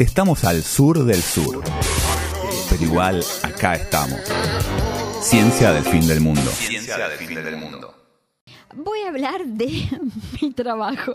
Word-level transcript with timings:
Estamos 0.00 0.44
al 0.44 0.62
sur 0.62 1.04
del 1.04 1.20
sur, 1.20 1.62
pero 2.70 2.82
igual 2.82 3.22
acá 3.42 3.74
estamos. 3.74 4.18
Ciencia 5.20 5.74
del 5.74 5.84
fin 5.84 6.08
del 6.08 6.22
mundo. 6.22 6.40
Ciencia 6.40 7.06
del 7.06 7.18
fin 7.18 7.34
del 7.34 7.58
mundo. 7.58 7.94
Voy 8.74 9.00
a 9.00 9.10
hablar 9.10 9.44
de 9.44 9.86
mi 10.40 10.52
trabajo. 10.52 11.12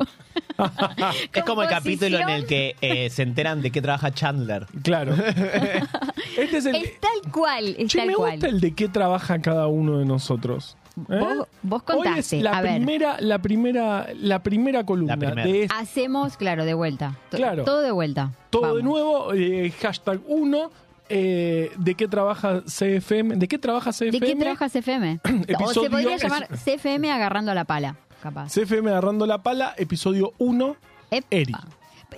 Es 1.33 1.43
como 1.45 1.63
el 1.63 1.67
capítulo 1.69 2.19
en 2.19 2.29
el 2.29 2.45
que 2.45 2.75
eh, 2.79 3.09
se 3.09 3.23
enteran 3.23 3.63
de 3.63 3.71
qué 3.71 3.81
trabaja 3.81 4.13
Chandler. 4.13 4.67
Claro. 4.83 5.15
este 6.37 6.57
es 6.57 6.65
el. 6.67 6.75
Es 6.75 6.99
tal 6.99 7.31
cual, 7.31 7.75
es 7.79 7.91
Che, 7.91 7.97
tal 7.97 8.07
me 8.09 8.13
cual. 8.13 8.31
gusta 8.33 8.47
el 8.49 8.61
de 8.61 8.75
qué 8.75 8.87
trabaja 8.87 9.41
cada 9.41 9.65
uno 9.65 9.97
de 9.97 10.05
nosotros. 10.05 10.77
¿Eh? 11.09 11.19
Vos, 11.19 11.47
vos 11.61 11.81
Hoy 11.87 11.97
es 11.99 12.05
contaste, 12.05 12.41
la 12.41 12.57
a 12.57 12.61
ver. 12.61 12.75
primera, 12.77 13.17
la 13.19 13.39
primera, 13.39 14.07
la 14.15 14.41
primera 14.41 14.85
columna 14.85 15.15
La 15.15 15.19
primera. 15.19 15.43
de 15.43 15.63
este- 15.63 15.75
Hacemos, 15.75 16.37
claro, 16.37 16.63
de 16.65 16.73
vuelta. 16.73 17.15
Claro. 17.31 17.63
Todo 17.65 17.81
de 17.81 17.91
vuelta. 17.91 18.31
todo 18.49 18.61
Vamos. 18.61 18.77
de 18.77 18.83
nuevo. 18.83 19.33
eh, 19.33 19.71
hashtag 19.81 20.19
1. 20.27 20.71
¿De 21.09 21.95
qué 21.95 22.07
trabaja 22.07 22.61
CFM? 22.65 23.35
¿De 23.35 23.47
qué 23.47 23.57
trabaja 23.59 23.91
CFM? 23.91 24.19
¿De 24.19 24.25
qué 24.25 24.35
trabaja 24.35 24.69
CFM? 24.69 25.19
o 25.23 25.27
se 25.45 25.53
Episodio- 25.53 25.89
podría 25.91 26.15
es- 26.15 26.23
llamar 26.23 26.47
CFM 26.57 27.11
agarrando 27.11 27.53
la 27.53 27.65
pala, 27.65 27.95
capaz. 28.23 28.51
CFM 28.51 28.89
agarrando 28.89 29.25
la 29.25 29.39
pala, 29.43 29.73
episodio 29.77 30.33
1. 30.39 30.75
Epa. 31.11 31.27
Eri. 31.29 31.53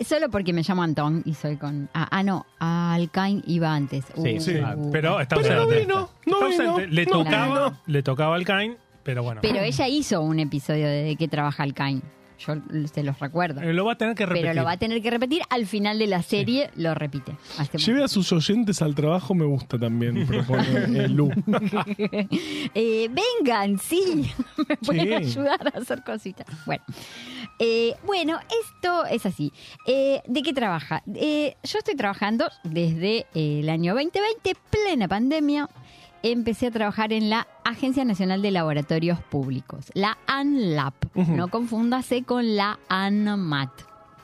Solo 0.05 0.29
porque 0.29 0.53
me 0.53 0.63
llamo 0.63 0.83
Antón 0.83 1.21
y 1.25 1.33
soy 1.33 1.57
con. 1.57 1.89
Ah, 1.93 2.07
ah, 2.11 2.23
no, 2.23 2.45
Alcain 2.59 3.43
iba 3.47 3.73
antes. 3.73 4.05
Sí, 4.21 4.39
sí. 4.39 4.57
Ah, 4.63 4.75
Pero 4.91 5.19
está 5.19 5.35
Pero 5.37 5.55
no 5.55 5.61
ausente. 5.61 5.79
vino, 5.81 6.09
no 6.25 6.35
Está 6.49 6.61
vino, 6.63 6.71
ausente. 6.71 6.95
Le 6.95 7.05
no 7.05 7.11
tocaba, 7.11 7.65
vino. 7.69 7.79
le 7.87 8.03
tocaba 8.03 8.35
al 8.35 8.45
Cain, 8.45 8.77
pero 9.03 9.23
bueno. 9.23 9.41
Pero 9.41 9.59
ella 9.59 9.87
hizo 9.87 10.21
un 10.21 10.39
episodio 10.39 10.87
de, 10.87 11.03
de 11.03 11.15
qué 11.15 11.27
trabaja 11.27 11.63
Alcain. 11.63 12.01
Yo 12.39 12.53
se 12.93 13.03
los 13.03 13.19
recuerdo. 13.19 13.61
Eh, 13.61 13.73
lo 13.73 13.85
va 13.85 13.93
a 13.93 13.97
tener 13.97 14.15
que 14.15 14.25
repetir. 14.25 14.43
Pero 14.49 14.53
lo 14.61 14.63
va 14.65 14.71
a 14.73 14.77
tener 14.77 15.01
que 15.01 15.09
repetir. 15.09 15.41
Al 15.49 15.65
final 15.65 15.97
de 15.99 16.07
la 16.07 16.21
serie 16.21 16.69
lo 16.75 16.93
repite. 16.93 17.35
Lleve 17.77 18.03
a 18.03 18.07
sus 18.07 18.31
oyentes 18.31 18.81
al 18.81 18.93
trabajo, 18.95 19.33
me 19.33 19.45
gusta 19.45 19.79
también, 19.79 20.25
propone 20.27 21.05
eh, 21.05 21.07
Lu. 21.09 21.31
Eh, 22.73 23.09
vengan, 23.09 23.77
sí, 23.79 24.31
me 24.69 24.77
pueden 24.77 25.07
Sí. 25.07 25.13
ayudar 25.39 25.71
a 25.73 25.79
hacer 25.79 26.03
cositas. 26.03 26.45
Bueno, 26.65 26.83
Eh, 27.59 27.95
bueno 28.05 28.39
esto 28.63 29.05
es 29.05 29.25
así. 29.25 29.51
Eh, 29.87 30.21
¿De 30.27 30.43
qué 30.43 30.53
trabaja? 30.53 31.01
Eh, 31.15 31.55
yo 31.63 31.79
estoy 31.79 31.95
trabajando 31.95 32.47
desde 32.63 33.25
eh, 33.33 33.59
el 33.61 33.69
año 33.69 33.93
2020, 33.95 34.55
plena 34.69 35.07
pandemia. 35.07 35.67
Empecé 36.23 36.67
a 36.67 36.71
trabajar 36.71 37.13
en 37.13 37.29
la 37.29 37.47
Agencia 37.63 38.03
Nacional 38.05 38.41
de 38.41 38.51
Laboratorios 38.51 39.19
Públicos, 39.21 39.91
la 39.93 40.17
ANLAP. 40.27 40.93
No 41.15 41.47
confúndase 41.49 42.23
con 42.23 42.55
la 42.55 42.79
ANMAT. 42.89 43.69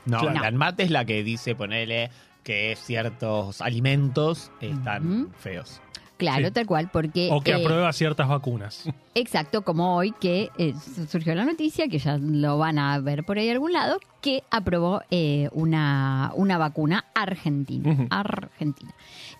No, 0.05 0.21
la 0.23 0.47
ANMAT 0.47 0.79
es 0.81 0.91
la 0.91 1.05
que 1.05 1.23
dice, 1.23 1.55
ponele, 1.55 2.09
que 2.43 2.75
ciertos 2.77 3.61
alimentos 3.61 4.51
están 4.59 5.29
feos. 5.39 5.81
Claro, 6.17 6.47
Sí. 6.47 6.53
tal 6.53 6.65
cual, 6.67 6.89
porque... 6.91 7.29
O 7.31 7.41
que 7.41 7.51
eh, 7.51 7.55
aprueba 7.55 7.91
ciertas 7.91 8.27
vacunas. 8.27 8.83
Exacto, 9.15 9.63
como 9.63 9.95
hoy 9.95 10.11
que 10.19 10.49
eh, 10.57 10.73
surgió 11.09 11.35
la 11.35 11.45
noticia, 11.45 11.87
que 11.87 11.99
ya 11.99 12.17
lo 12.17 12.57
van 12.57 12.79
a 12.79 12.99
ver 12.99 13.23
por 13.23 13.37
ahí 13.37 13.49
a 13.49 13.51
algún 13.51 13.73
lado, 13.73 13.99
que 14.21 14.43
aprobó 14.49 15.01
eh, 15.11 15.49
una, 15.51 16.31
una 16.35 16.57
vacuna 16.57 17.05
argentina. 17.13 18.07
Argentina. 18.09 18.93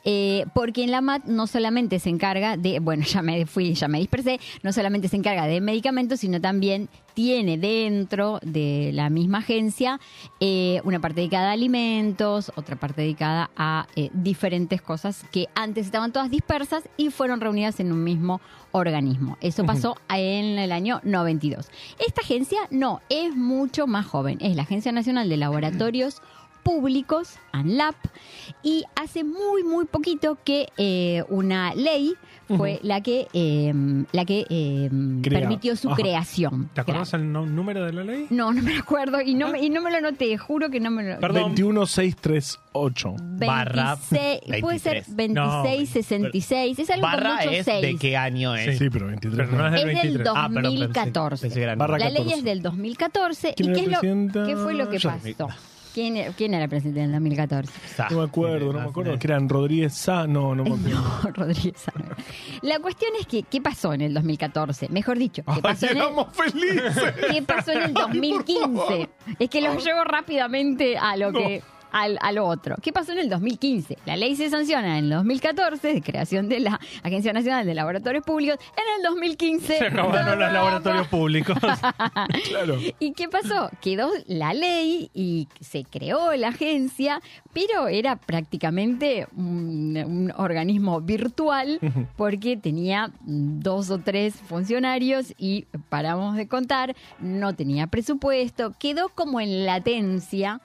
Eh, 0.04 0.46
porque 0.54 0.84
en 0.84 0.92
la 0.92 1.02
MAT 1.02 1.26
no 1.26 1.48
solamente 1.48 1.98
se 2.00 2.10
encarga 2.10 2.58
de, 2.58 2.80
bueno, 2.80 3.04
ya 3.08 3.22
me 3.22 3.46
fui, 3.46 3.74
ya 3.74 3.88
me 3.88 4.00
dispersé, 4.00 4.40
no 4.62 4.74
solamente 4.74 5.08
se 5.08 5.16
encarga 5.16 5.48
de 5.48 5.62
medicamentos, 5.62 6.20
sino 6.20 6.42
también 6.42 6.90
tiene 7.14 7.58
dentro 7.58 8.39
de 8.42 8.92
la 8.94 9.09
misma 9.09 9.39
agencia 9.39 10.00
eh, 10.39 10.81
una 10.83 11.00
parte 11.00 11.22
dedicada 11.22 11.50
a 11.50 11.53
alimentos, 11.53 12.52
otra 12.55 12.75
parte 12.75 13.02
dedicada 13.02 13.50
a 13.55 13.88
eh, 13.95 14.09
diferentes 14.14 14.81
cosas 14.81 15.25
que 15.31 15.47
antes 15.55 15.86
estaban 15.86 16.11
todas 16.11 16.30
dispersas 16.30 16.83
y 16.97 17.09
fueron 17.09 17.42
reunidas 17.42 17.80
en 17.80 17.92
un 17.92 18.03
mismo 18.03 18.42
organismo. 18.72 19.38
Eso 19.42 19.66
pasó 19.66 19.95
en 20.10 20.58
el 20.58 20.71
año 20.71 20.99
92. 21.04 21.70
Esta 21.99 22.21
agencia 22.21 22.60
no, 22.71 23.02
es 23.10 23.36
mucho 23.36 23.88
más 23.88 24.05
joven. 24.05 24.38
Es 24.42 24.55
la 24.55 24.64
Agencia 24.64 24.92
Nacional 24.92 25.30
de 25.30 25.38
Laboratorios 25.38 26.21
Públicos, 26.64 27.36
ANLAP, 27.52 27.96
y 28.64 28.84
hace 28.96 29.24
muy, 29.24 29.64
muy 29.64 29.86
poquito 29.86 30.38
que 30.44 30.68
eh, 30.78 31.24
una 31.30 31.76
ley 31.76 32.14
fue 32.58 32.80
la 32.84 33.02
que, 33.02 33.28
eh, 33.34 33.74
la 34.12 34.26
que 34.26 34.46
eh, 34.50 34.90
permitió 35.28 35.76
su 35.76 35.88
Ajá. 35.88 35.96
creación. 35.98 36.70
¿Te 36.74 36.82
acordás 36.82 37.14
el 37.14 37.32
no- 37.32 37.46
número 37.46 37.84
de 37.86 37.94
la 37.94 38.04
ley? 38.04 38.28
No, 38.30 38.54
no 38.54 38.62
me 38.62 38.78
acuerdo 38.78 39.22
y 39.22 39.34
no, 39.34 39.50
me, 39.50 39.60
y 39.62 39.70
no 39.70 39.82
me 39.82 39.90
lo 39.92 40.02
noté, 40.02 40.38
juro 40.38 40.70
que 40.70 40.80
no 40.80 40.92
me 40.92 41.04
lo... 41.04 41.20
Perdón. 41.20 41.56
21638. 41.56 43.16
Barra 43.20 43.95
26, 44.12 44.62
puede 44.62 44.80
ser 44.80 45.04
23. 45.08 45.36
2666, 45.36 46.80
es 46.80 46.90
algo 46.90 47.02
Barra 47.04 47.30
con 47.38 47.45
mucho 47.45 47.50
es 47.52 47.66
6. 47.66 47.82
de 47.82 47.95
qué 47.98 48.18
año 48.18 48.56
es. 48.56 48.78
Sí, 48.78 48.90
pero 48.90 49.08
23. 49.08 49.50
Pero 49.50 49.58
no 49.62 49.66
es 49.68 49.72
del 49.74 49.80
Es 49.82 49.86
del 49.88 49.95
23. 49.95 50.26
dos- 50.26 50.34
Ah, 50.38 50.50
perdón, 50.54 50.64
pensé- 50.74 50.80
2014. 50.84 51.42
pensé 51.42 51.56
que 51.60 51.64
era 51.64 51.76
Barra 51.76 51.98
La 51.98 52.06
ley 52.10 52.18
14. 52.18 52.38
es 52.38 52.44
del 52.44 52.62
2014. 52.62 53.50
¿Y 53.50 53.54
¿Quién 53.64 53.74
qué, 53.74 53.82
es 53.82 53.88
lo, 53.88 54.45
qué 54.45 54.56
fue 54.58 54.74
lo 54.74 54.90
que 54.90 54.98
Yo- 55.00 55.10
pasó? 55.10 55.48
¿Quién, 55.93 56.17
era- 56.17 56.31
quién 56.33 56.54
era 56.54 56.64
el 56.64 56.70
presidente 56.70 56.99
en 57.02 57.05
el 57.08 57.11
2014? 57.14 57.71
Sa- 57.95 58.08
No 58.09 58.17
me 58.20 58.23
acuerdo, 58.23 58.73
no 58.73 58.80
me 58.80 58.86
acuerdo. 58.89 59.17
Que 59.20 59.27
eran 59.27 59.48
Rodríguez 59.48 59.93
Sá. 59.93 60.26
No, 60.27 60.55
no 60.55 60.64
me 60.64 60.70
acuerdo. 60.76 60.89
No, 61.23 61.31
Rodríguez. 61.31 61.73
Sá. 61.81 61.92
La 62.61 62.80
cuestión 62.80 63.11
es 63.20 63.27
que, 63.27 63.43
¿qué 63.43 63.61
pasó 63.61 63.93
en 63.93 64.02
el 64.02 64.14
2014? 64.14 64.89
Mejor 64.89 65.17
dicho, 65.20 65.43
¿qué 65.43 65.52
Ay, 65.53 65.61
pasó, 65.61 65.86
en 65.87 65.98
el, 65.98 66.03
felices. 66.32 67.14
qué 67.32 67.42
pasó 67.43 67.71
en 67.71 67.83
el 67.83 67.93
2015? 67.93 69.09
Es 69.39 69.49
que 69.49 69.61
lo 69.61 69.77
llevo 69.77 70.03
rápidamente 70.03 70.98
a 70.98 71.15
lo 71.17 71.32
que... 71.32 71.61
Al, 71.93 72.37
otro. 72.39 72.76
¿Qué 72.81 72.92
pasó 72.92 73.11
en 73.11 73.20
el 73.20 73.30
2015? 73.30 73.99
La 74.05 74.17
ley 74.17 74.36
se 74.36 74.49
sanciona 74.49 74.98
en 74.98 75.05
el 75.05 75.09
2014 75.11 75.93
de 75.93 76.02
creación 76.02 76.49
de 76.49 76.59
la 76.59 76.80
Agencia 77.04 77.31
Nacional 77.33 77.67
de 77.67 77.76
Laboratorios 77.76 78.23
Públicos. 78.23 78.58
En 78.76 78.98
el 78.98 79.04
2015 79.04 79.77
Se 79.77 79.87
acabaron 79.87 80.39
los 80.39 80.52
laboratorios 80.52 81.08
públicos. 81.08 81.58
Claro. 82.49 82.77
¿Y 82.99 83.14
qué 83.14 83.30
pasó? 83.30 83.70
Quedó 83.82 84.09
la 84.27 84.53
ley 84.53 85.09
y 85.14 85.48
se 85.59 85.83
creó 85.83 86.36
la 86.36 86.49
agencia, 86.49 87.21
pero 87.53 87.87
era 87.87 88.15
prácticamente 88.15 89.27
un, 89.36 89.98
un 89.98 90.33
organismo 90.36 91.02
virtual 91.02 91.80
porque 92.15 92.58
tenía 92.58 93.11
dos 93.21 93.89
o 93.89 93.99
tres 93.99 94.36
funcionarios 94.36 95.33
y 95.37 95.67
paramos 95.89 96.36
de 96.36 96.48
contar, 96.48 96.95
no 97.20 97.55
tenía 97.55 97.87
presupuesto, 97.87 98.73
quedó 98.80 99.09
como 99.09 99.39
en 99.39 99.65
latencia 99.65 100.61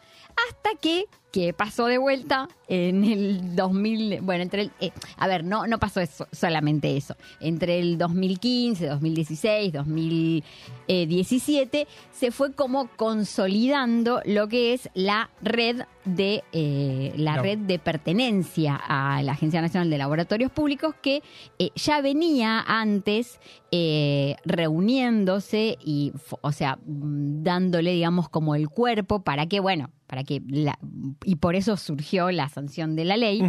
hasta 0.49 0.71
que 0.81 1.06
que 1.33 1.53
pasó 1.53 1.87
de 1.87 1.99
vuelta 1.99 2.49
en 2.69 3.05
el 3.05 3.55
2000, 3.55 4.21
bueno, 4.22 4.43
entre 4.43 4.62
el, 4.62 4.72
eh, 4.81 4.91
a 5.16 5.27
ver, 5.27 5.44
no, 5.44 5.66
no 5.66 5.78
pasó 5.78 6.00
eso, 6.00 6.27
solamente 6.33 6.97
eso, 6.97 7.16
entre 7.41 7.81
el 7.81 7.99
2015, 7.99 8.87
2016, 8.87 9.72
2017, 9.72 11.87
se 12.11 12.31
fue 12.31 12.53
como 12.53 12.88
consolidando 12.97 14.21
lo 14.25 14.49
que 14.49 14.75
es 14.75 14.91
la 14.94 15.31
red 15.43 15.83
de, 16.05 16.44
eh, 16.53 17.12
la 17.17 17.37
red 17.37 17.59
de 17.59 17.78
pertenencia 17.78 18.77
a 18.77 19.22
la 19.22 19.33
Agencia 19.33 19.61
Nacional 19.61 19.91
de 19.91 19.99
Laboratorios 19.99 20.50
Públicos 20.50 20.94
que 21.03 21.22
eh, 21.59 21.71
ya 21.75 22.00
venía 22.00 22.65
antes 22.67 23.41
eh, 23.71 24.37
reuniéndose 24.44 25.77
y, 25.84 26.12
o 26.41 26.53
sea, 26.53 26.78
mm, 26.87 27.43
dándole, 27.43 27.93
digamos, 27.93 28.28
como 28.28 28.55
el 28.55 28.69
cuerpo 28.69 29.22
para 29.22 29.47
que, 29.47 29.61
bueno, 29.61 29.91
para 30.09 30.25
que, 30.25 30.43
la, 30.49 30.79
y 31.25 31.37
por 31.37 31.55
eso 31.55 31.77
surgió 31.77 32.33
la 32.33 32.49
sanción 32.49 32.97
de 32.97 33.05
la 33.05 33.17
ley. 33.17 33.41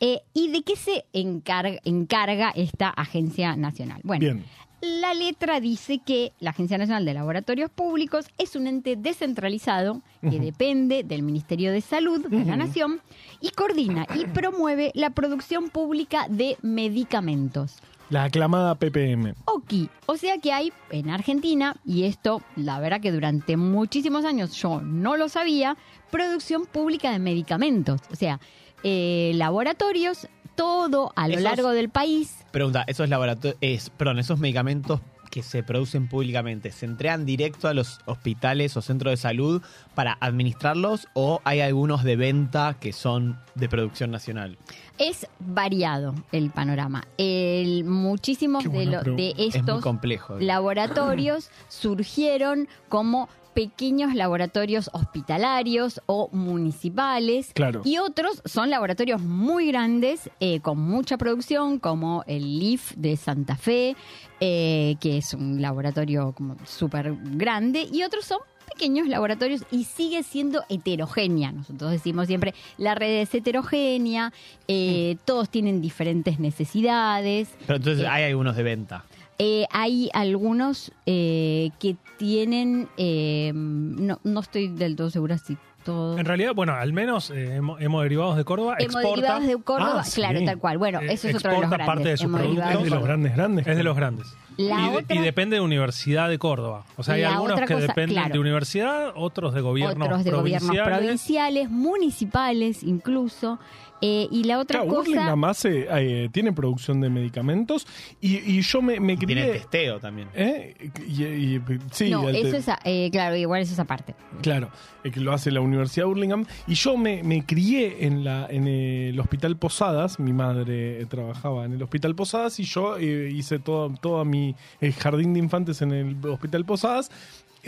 Eh, 0.00 0.20
¿Y 0.34 0.48
de 0.48 0.62
qué 0.62 0.76
se 0.76 1.06
encarga, 1.12 1.80
encarga 1.84 2.50
esta 2.54 2.90
agencia 2.90 3.56
nacional? 3.56 4.00
Bueno, 4.04 4.20
Bien. 4.20 4.44
la 4.82 5.14
letra 5.14 5.60
dice 5.60 6.00
que 6.04 6.32
la 6.40 6.50
Agencia 6.50 6.76
Nacional 6.76 7.06
de 7.06 7.14
Laboratorios 7.14 7.70
Públicos 7.70 8.26
es 8.36 8.54
un 8.54 8.66
ente 8.66 8.96
descentralizado 8.96 10.02
que 10.20 10.38
depende 10.38 11.04
del 11.04 11.22
Ministerio 11.22 11.72
de 11.72 11.80
Salud 11.80 12.28
de 12.28 12.44
la 12.44 12.56
Nación 12.56 13.00
y 13.40 13.48
coordina 13.50 14.06
y 14.14 14.26
promueve 14.26 14.92
la 14.94 15.10
producción 15.10 15.70
pública 15.70 16.26
de 16.28 16.58
medicamentos. 16.60 17.78
La 18.10 18.24
aclamada 18.24 18.74
PPM. 18.74 19.34
OKI. 19.46 19.88
O 20.06 20.16
sea 20.16 20.38
que 20.38 20.52
hay 20.52 20.72
en 20.90 21.10
Argentina, 21.10 21.76
y 21.84 22.04
esto 22.04 22.42
la 22.56 22.78
verdad 22.78 23.00
que 23.00 23.10
durante 23.12 23.56
muchísimos 23.56 24.24
años 24.24 24.54
yo 24.54 24.80
no 24.82 25.16
lo 25.16 25.28
sabía, 25.28 25.76
producción 26.10 26.66
pública 26.66 27.10
de 27.10 27.18
medicamentos. 27.18 28.00
O 28.12 28.16
sea, 28.16 28.40
eh, 28.82 29.32
laboratorios, 29.34 30.28
todo 30.54 31.12
a 31.16 31.26
lo 31.26 31.34
Esos- 31.34 31.42
largo 31.44 31.70
del 31.70 31.88
país. 31.88 32.44
Pregunta, 32.52 32.84
esos 32.86 33.08
laboratorios, 33.08 33.56
es, 33.60 33.90
perdón, 33.90 34.18
esos 34.18 34.38
medicamentos 34.38 35.00
que 35.34 35.42
se 35.42 35.64
producen 35.64 36.06
públicamente, 36.06 36.70
¿se 36.70 36.86
entregan 36.86 37.26
directo 37.26 37.66
a 37.66 37.74
los 37.74 37.98
hospitales 38.04 38.76
o 38.76 38.82
centros 38.82 39.10
de 39.10 39.16
salud 39.16 39.62
para 39.96 40.16
administrarlos 40.20 41.08
o 41.12 41.40
hay 41.42 41.60
algunos 41.60 42.04
de 42.04 42.14
venta 42.14 42.76
que 42.78 42.92
son 42.92 43.40
de 43.56 43.68
producción 43.68 44.12
nacional? 44.12 44.56
Es 44.96 45.26
variado 45.40 46.14
el 46.30 46.50
panorama. 46.50 47.02
El, 47.18 47.82
muchísimos 47.82 48.62
de, 48.62 48.86
lo-. 48.86 49.00
Es 49.18 49.56
estos 49.56 49.82
complejo. 49.82 50.38
laboratorios 50.38 51.50
surgieron 51.68 52.68
como 52.88 53.28
pequeños 53.54 54.14
laboratorios 54.14 54.90
hospitalarios 54.92 56.02
o 56.06 56.28
municipales. 56.32 57.52
Claro. 57.54 57.82
Y 57.84 57.98
otros 57.98 58.42
son 58.44 58.70
laboratorios 58.70 59.20
muy 59.22 59.68
grandes, 59.68 60.30
eh, 60.40 60.60
con 60.60 60.78
mucha 60.78 61.16
producción, 61.16 61.78
como 61.78 62.24
el 62.26 62.58
LIF 62.58 62.92
de 62.96 63.16
Santa 63.16 63.56
Fe, 63.56 63.96
eh, 64.40 64.96
que 65.00 65.18
es 65.18 65.32
un 65.34 65.62
laboratorio 65.62 66.32
como 66.36 66.56
súper 66.64 67.14
grande. 67.22 67.88
Y 67.90 68.02
otros 68.02 68.24
son 68.24 68.38
pequeños 68.72 69.06
laboratorios 69.06 69.62
y 69.70 69.84
sigue 69.84 70.22
siendo 70.24 70.64
heterogénea. 70.68 71.52
Nosotros 71.52 71.92
decimos 71.92 72.26
siempre, 72.26 72.54
la 72.76 72.94
red 72.94 73.20
es 73.22 73.32
heterogénea, 73.34 74.32
eh, 74.66 75.16
todos 75.24 75.48
tienen 75.48 75.80
diferentes 75.80 76.40
necesidades. 76.40 77.48
Pero 77.66 77.76
entonces 77.76 78.04
Eh, 78.04 78.08
hay 78.08 78.24
algunos 78.24 78.56
de 78.56 78.62
venta. 78.64 79.04
Eh, 79.38 79.66
hay 79.70 80.10
algunos 80.12 80.92
eh, 81.06 81.70
que 81.80 81.96
tienen, 82.18 82.88
eh, 82.96 83.50
no, 83.54 84.20
no 84.22 84.40
estoy 84.40 84.68
del 84.68 84.94
todo 84.96 85.10
segura 85.10 85.38
si 85.38 85.56
todo... 85.84 86.16
En 86.18 86.24
realidad, 86.24 86.54
bueno, 86.54 86.72
al 86.74 86.92
menos 86.92 87.30
eh, 87.30 87.58
hemo- 87.60 87.76
hemoderivados 87.80 88.36
de 88.36 88.44
Córdoba 88.44 88.76
exporta. 88.78 89.40
De 89.40 89.56
Córdoba, 89.60 89.96
Ah, 90.00 90.04
sí. 90.04 90.14
claro, 90.20 90.40
tal 90.44 90.58
cual. 90.58 90.78
Bueno, 90.78 91.00
Eh, 91.00 91.12
eso 91.12 91.28
es 91.28 91.34
otro 91.34 91.50
de 91.50 91.60
los 91.60 91.68
grandes. 91.68 91.86
parte 91.86 92.08
de 92.10 92.16
sus 92.16 92.24
hemoderivados 92.26 92.74
Es 92.76 92.84
de 92.84 92.90
los 92.90 93.04
grandes, 93.04 93.34
grandes. 93.36 93.66
Es 93.66 93.76
de 93.76 93.82
los 93.84 93.96
grandes. 93.96 94.26
La 94.56 94.80
y, 94.86 94.90
de- 94.92 94.96
otra- 94.98 95.16
y 95.16 95.18
depende 95.18 95.56
de 95.56 95.60
Universidad 95.62 96.28
de 96.28 96.38
Córdoba. 96.38 96.84
O 96.96 97.02
sea, 97.02 97.14
hay 97.16 97.24
algunos 97.24 97.58
que 97.60 97.66
cosa, 97.74 97.80
dependen 97.80 98.14
claro. 98.18 98.32
de 98.32 98.38
universidad, 98.38 99.12
otros 99.16 99.52
de 99.52 99.60
gobiernos 99.60 100.06
Otros 100.06 100.24
de 100.24 100.30
gobiernos 100.30 100.68
provinciales. 100.70 100.98
provinciales, 101.00 101.70
municipales 101.70 102.82
incluso. 102.84 103.58
Eh, 104.06 104.28
y 104.30 104.44
la 104.44 104.58
otra 104.58 104.80
Claro, 104.80 104.96
cosa... 104.96 105.08
Burlingame 105.08 105.46
hace, 105.46 105.86
eh, 105.90 106.28
tiene 106.30 106.52
producción 106.52 107.00
de 107.00 107.08
medicamentos 107.08 107.86
y, 108.20 108.36
y 108.36 108.60
yo 108.60 108.82
me, 108.82 109.00
me 109.00 109.16
Tiene 109.16 109.32
crié... 109.42 109.52
testeo 109.54 109.98
también. 109.98 110.28
¿eh? 110.34 110.74
Y, 111.08 111.22
y- 111.24 111.60
sí, 111.90 112.10
no, 112.10 112.28
el 112.28 112.34
te- 112.34 112.48
eso 112.48 112.56
es, 112.58 112.68
a- 112.68 112.78
eh, 112.84 113.08
claro, 113.10 113.34
igual 113.34 113.62
eso 113.62 113.72
es 113.72 113.78
aparte. 113.78 114.14
Claro, 114.42 114.68
eh, 115.04 115.10
que 115.10 115.20
lo 115.20 115.32
hace 115.32 115.50
la 115.50 115.60
Universidad 115.62 116.04
de 116.04 116.08
Burlingame. 116.08 116.44
Y 116.66 116.74
yo 116.74 116.98
me, 116.98 117.22
me 117.22 117.46
crié 117.46 118.04
en, 118.04 118.24
la, 118.24 118.46
en 118.50 118.68
el 118.68 119.18
Hospital 119.18 119.56
Posadas. 119.56 120.18
Mi 120.20 120.34
madre 120.34 121.00
eh, 121.00 121.06
trabajaba 121.06 121.64
en 121.64 121.72
el 121.72 121.82
Hospital 121.82 122.14
Posadas 122.14 122.60
y 122.60 122.64
yo 122.64 122.98
eh, 122.98 123.30
hice 123.32 123.58
todo, 123.58 123.88
todo 124.00 124.22
mi 124.26 124.54
eh, 124.82 124.92
jardín 124.92 125.32
de 125.32 125.38
infantes 125.38 125.80
en 125.80 125.92
el 125.92 126.16
Hospital 126.26 126.66
Posadas. 126.66 127.10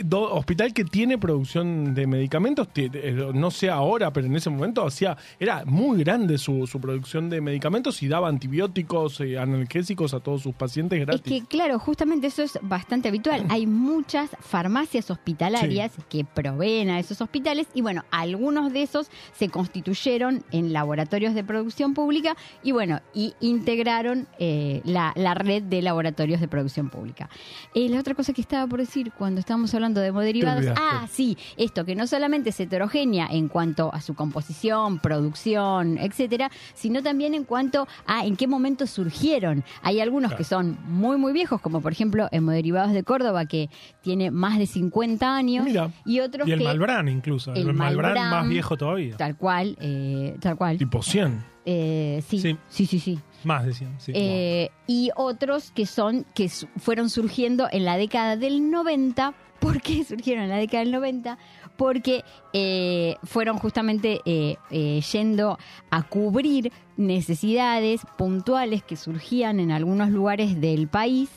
Do- 0.03 0.33
hospital 0.33 0.73
que 0.73 0.83
tiene 0.85 1.17
producción 1.17 1.93
de 1.93 2.07
medicamentos, 2.07 2.67
eh, 2.75 3.31
no 3.33 3.51
sé 3.51 3.69
ahora, 3.69 4.11
pero 4.13 4.27
en 4.27 4.35
ese 4.35 4.49
momento 4.49 4.85
hacía, 4.85 5.17
era 5.39 5.63
muy 5.65 6.03
grande 6.03 6.37
su, 6.37 6.67
su 6.67 6.79
producción 6.79 7.29
de 7.29 7.41
medicamentos 7.41 8.01
y 8.03 8.07
daba 8.07 8.27
antibióticos, 8.29 9.19
eh, 9.21 9.37
analgésicos 9.37 10.13
a 10.13 10.19
todos 10.19 10.41
sus 10.43 10.53
pacientes 10.53 10.99
gratis. 10.99 11.21
Es 11.25 11.41
que, 11.41 11.47
claro, 11.47 11.79
justamente 11.79 12.27
eso 12.27 12.43
es 12.43 12.59
bastante 12.61 13.07
habitual. 13.07 13.45
Hay 13.49 13.65
muchas 13.67 14.29
farmacias 14.39 15.09
hospitalarias 15.09 15.91
que 16.09 16.25
proveen 16.25 16.89
a 16.89 16.99
esos 16.99 17.21
hospitales 17.21 17.67
y, 17.73 17.81
bueno, 17.81 18.03
algunos 18.11 18.71
de 18.73 18.83
esos 18.83 19.09
se 19.33 19.49
constituyeron 19.49 20.43
en 20.51 20.73
laboratorios 20.73 21.33
de 21.33 21.43
producción 21.43 21.93
pública 21.93 22.35
y, 22.63 22.71
bueno, 22.71 23.01
y 23.13 23.33
integraron 23.39 24.27
eh, 24.39 24.81
la, 24.83 25.13
la 25.15 25.33
red 25.33 25.63
de 25.63 25.81
laboratorios 25.81 26.39
de 26.41 26.47
producción 26.47 26.89
pública. 26.89 27.29
Eh, 27.73 27.89
la 27.89 27.99
otra 27.99 28.13
cosa 28.15 28.33
que 28.33 28.41
estaba 28.41 28.67
por 28.67 28.79
decir 28.79 29.11
cuando 29.17 29.39
estábamos 29.39 29.73
hablando 29.73 29.86
de 29.93 30.07
hemoderivados, 30.07 30.65
ah, 30.75 31.07
sí, 31.11 31.37
esto 31.57 31.85
que 31.85 31.95
no 31.95 32.07
solamente 32.07 32.49
es 32.49 32.59
heterogénea 32.59 33.27
en 33.31 33.47
cuanto 33.47 33.93
a 33.93 34.01
su 34.01 34.13
composición, 34.15 34.99
producción, 34.99 35.97
etcétera, 35.97 36.49
sino 36.73 37.01
también 37.03 37.33
en 37.33 37.43
cuanto 37.43 37.87
a 38.05 38.25
en 38.25 38.35
qué 38.35 38.47
momento 38.47 38.87
surgieron. 38.87 39.63
Hay 39.81 39.99
algunos 39.99 40.33
que 40.33 40.43
son 40.43 40.77
muy, 40.87 41.17
muy 41.17 41.33
viejos, 41.33 41.61
como 41.61 41.81
por 41.81 41.91
ejemplo 41.91 42.27
Hemoderivados 42.31 42.93
de 42.93 43.03
Córdoba, 43.03 43.45
que 43.45 43.69
tiene 44.01 44.31
más 44.31 44.57
de 44.57 44.65
50 44.65 45.35
años, 45.35 45.65
Mira. 45.65 45.91
y 46.05 46.19
otros 46.19 46.47
Y 46.47 46.51
el 46.51 46.59
que. 46.59 46.65
Malbrán 46.65 47.07
incluso. 47.09 47.53
El, 47.53 47.67
el 47.69 47.73
Malbrán, 47.73 48.13
Malbrán, 48.13 48.29
más 48.31 48.49
viejo 48.49 48.77
todavía. 48.77 49.17
Tal 49.17 49.35
cual, 49.35 49.77
eh, 49.79 50.35
tal 50.39 50.55
cual. 50.57 50.77
Tipo 50.77 51.01
100. 51.01 51.57
Eh, 51.69 52.23
sí, 52.27 52.39
Sí. 52.39 52.57
sí, 52.69 52.85
sí, 52.85 52.99
sí. 52.99 53.19
Más 53.43 53.65
decían. 53.65 53.93
Sí. 53.99 54.13
Eh, 54.15 54.71
y 54.87 55.09
otros 55.15 55.71
que 55.71 55.85
son 55.85 56.25
que 56.33 56.49
fueron 56.77 57.09
surgiendo 57.09 57.67
en 57.71 57.83
la 57.85 57.97
década 57.97 58.37
del 58.37 58.71
90. 58.71 59.33
¿Por 59.59 59.81
qué 59.81 60.03
surgieron 60.03 60.43
en 60.43 60.49
la 60.49 60.57
década 60.57 60.83
del 60.83 60.91
90? 60.91 61.37
Porque 61.75 62.23
eh, 62.53 63.15
fueron 63.23 63.57
justamente 63.59 64.21
eh, 64.25 64.55
eh, 64.71 65.01
yendo 65.11 65.57
a 65.89 66.03
cubrir 66.03 66.71
necesidades 66.95 68.01
puntuales 68.17 68.83
que 68.83 68.95
surgían 68.95 69.59
en 69.59 69.71
algunos 69.71 70.09
lugares 70.09 70.59
del 70.59 70.87
país 70.87 71.29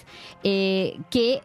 que 0.42 1.40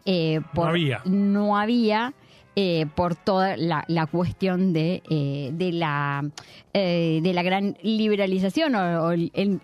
había. 0.56 1.02
no 1.04 1.58
había, 1.58 2.14
eh, 2.58 2.86
por 2.94 3.14
toda 3.16 3.58
la, 3.58 3.84
la 3.86 4.06
cuestión 4.06 4.72
de, 4.72 5.02
eh, 5.10 5.50
de 5.52 5.72
la 5.72 6.24
eh, 6.72 7.20
de 7.22 7.32
la 7.34 7.42
gran 7.42 7.76
liberalización 7.82 8.74
o, 8.74 9.08
o 9.08 9.10
el, 9.12 9.60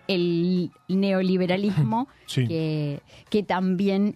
neoliberalismo 0.89 2.09
Sí. 2.27 2.47
que, 2.47 3.01
que 3.31 3.43
también 3.43 4.15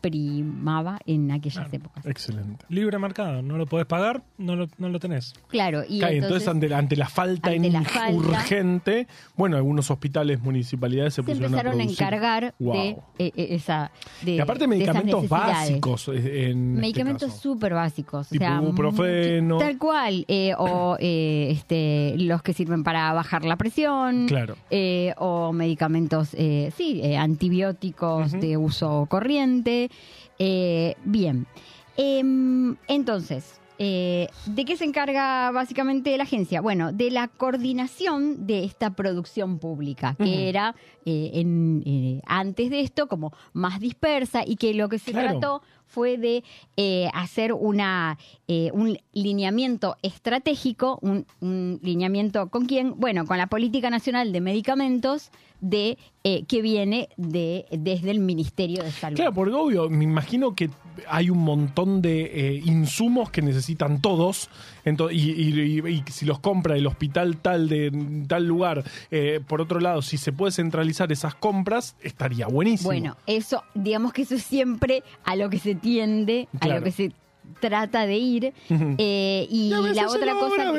primaba 0.00 0.98
en 1.06 1.30
aquellas 1.30 1.64
Claro. 1.68 1.70
épocas. 1.72 2.06
Excelente. 2.06 2.64
Libre 2.68 2.98
mercado. 2.98 3.42
No 3.42 3.56
lo 3.56 3.66
podés 3.66 3.86
pagar, 3.86 4.22
no 4.38 4.56
lo, 4.56 4.68
no 4.78 4.88
lo 4.88 4.98
tenés. 4.98 5.34
Claro, 5.48 5.82
y 5.88 5.96
entonces, 5.96 6.22
entonces, 6.22 6.48
ante, 6.48 6.74
ante 6.74 6.96
la 6.96 7.08
falta 7.08 7.50
ante 7.50 7.70
la 7.70 7.82
falta- 7.82 8.16
urgente, 8.16 9.06
bueno, 9.36 9.56
algunos 9.56 9.90
hospitales, 9.90 10.40
municipalidades 10.40 11.14
se, 11.14 11.16
se 11.16 11.22
pusieron 11.22 11.52
empezaron 11.52 11.80
a, 11.80 11.84
encargar 11.84 12.54
Wow. 12.58 12.72
de 12.74 12.88
eh, 12.90 12.96
eh, 13.18 13.46
esa 13.50 13.90
de, 14.22 14.32
y 14.36 14.40
aparte 14.40 14.66
medicamentos 14.66 15.28
básicos 15.28 16.08
eh, 16.08 16.50
en 16.50 16.70
este 16.74 16.80
Medicamentos 16.80 17.34
súper 17.34 17.74
básicos. 17.74 18.28
Tipo 18.28 18.44
o 18.44 18.48
sea, 18.48 18.60
ibuprofeno. 18.62 19.58
Tal 19.58 19.78
cual. 19.78 20.24
eh, 20.28 20.54
o 20.58 20.96
eh, 21.00 21.48
este, 21.50 22.14
los 22.18 22.42
que 22.42 22.52
sirven 22.52 22.82
para 22.84 23.12
bajar 23.12 23.44
la 23.44 23.56
presión. 23.56 24.26
Claro. 24.26 24.56
eh, 24.70 25.14
o 25.18 25.52
medicamentos, 25.52 26.30
eh, 26.34 26.72
sí, 26.76 27.00
eh, 27.02 27.16
antibióticos 27.16 28.32
de 28.32 28.56
uso 28.56 29.06
corriente. 29.08 29.89
Eh, 30.38 30.94
bien. 31.04 31.46
Em, 31.96 32.76
entonces, 32.88 33.60
eh, 33.78 34.28
¿de 34.46 34.64
qué 34.64 34.76
se 34.76 34.84
encarga 34.84 35.50
básicamente 35.50 36.16
la 36.16 36.24
agencia? 36.24 36.60
Bueno, 36.60 36.92
de 36.92 37.10
la 37.10 37.28
coordinación 37.28 38.46
de 38.46 38.64
esta 38.64 38.90
producción 38.90 39.58
pública, 39.58 40.16
que 40.18 40.48
era 40.48 40.74
eh, 41.04 41.30
en, 41.34 41.82
eh, 41.86 42.20
antes 42.26 42.70
de 42.70 42.80
esto 42.80 43.06
como 43.08 43.32
más 43.52 43.80
dispersa 43.80 44.42
y 44.46 44.56
que 44.56 44.74
lo 44.74 44.88
que 44.88 44.98
se 44.98 45.12
Claro. 45.12 45.30
trató 45.30 45.62
fue 45.90 46.16
de 46.16 46.44
eh, 46.76 47.08
hacer 47.12 47.52
una 47.52 48.16
eh, 48.46 48.70
un 48.72 48.96
lineamiento 49.12 49.96
estratégico, 50.02 50.98
un, 51.02 51.26
un 51.40 51.80
lineamiento 51.82 52.48
con 52.48 52.66
quién, 52.66 52.94
bueno, 52.96 53.26
con 53.26 53.38
la 53.38 53.48
política 53.48 53.90
nacional 53.90 54.32
de 54.32 54.40
medicamentos 54.40 55.30
de 55.60 55.98
eh, 56.24 56.44
que 56.44 56.62
viene 56.62 57.08
de 57.16 57.66
desde 57.70 58.10
el 58.10 58.20
Ministerio 58.20 58.82
de 58.82 58.90
Salud. 58.90 59.16
Claro, 59.16 59.34
porque 59.34 59.54
obvio, 59.54 59.90
me 59.90 60.04
imagino 60.04 60.54
que 60.54 60.70
hay 61.08 61.30
un 61.30 61.38
montón 61.38 62.02
de 62.02 62.22
eh, 62.22 62.62
insumos 62.64 63.30
que 63.30 63.42
necesitan 63.42 64.00
todos, 64.00 64.48
ento- 64.90 65.10
y, 65.12 65.30
y- 65.30 65.80
y- 65.88 65.88
y 65.90 66.04
si 66.10 66.26
los 66.26 66.38
compra 66.40 66.76
el 66.76 66.86
hospital 66.86 67.36
tal 67.38 67.68
de 67.68 67.90
tal 68.28 68.46
lugar, 68.46 68.84
eh, 69.10 69.40
por 69.46 69.60
otro 69.60 69.80
lado, 69.80 70.02
si 70.02 70.16
se 70.18 70.32
puede 70.32 70.52
centralizar 70.52 71.10
esas 71.12 71.34
compras, 71.34 71.96
estaría 72.02 72.46
buenísimo. 72.46 72.88
Bueno, 72.90 73.16
eso, 73.26 73.62
digamos 73.74 74.12
que 74.12 74.22
eso 74.22 74.34
es 74.34 74.42
siempre 74.42 75.02
a 75.24 75.36
lo 75.36 75.48
que 75.50 75.58
se 75.58 75.74
tiende, 75.74 76.48
a 76.60 76.66
lo 76.68 76.82
que 76.82 76.90
se 76.92 77.12
trata 77.58 78.06
de 78.06 78.16
ir. 78.16 78.52
Eh, 78.98 79.46
y 79.50 79.70
otra 80.16 80.32
cosa, 80.34 80.72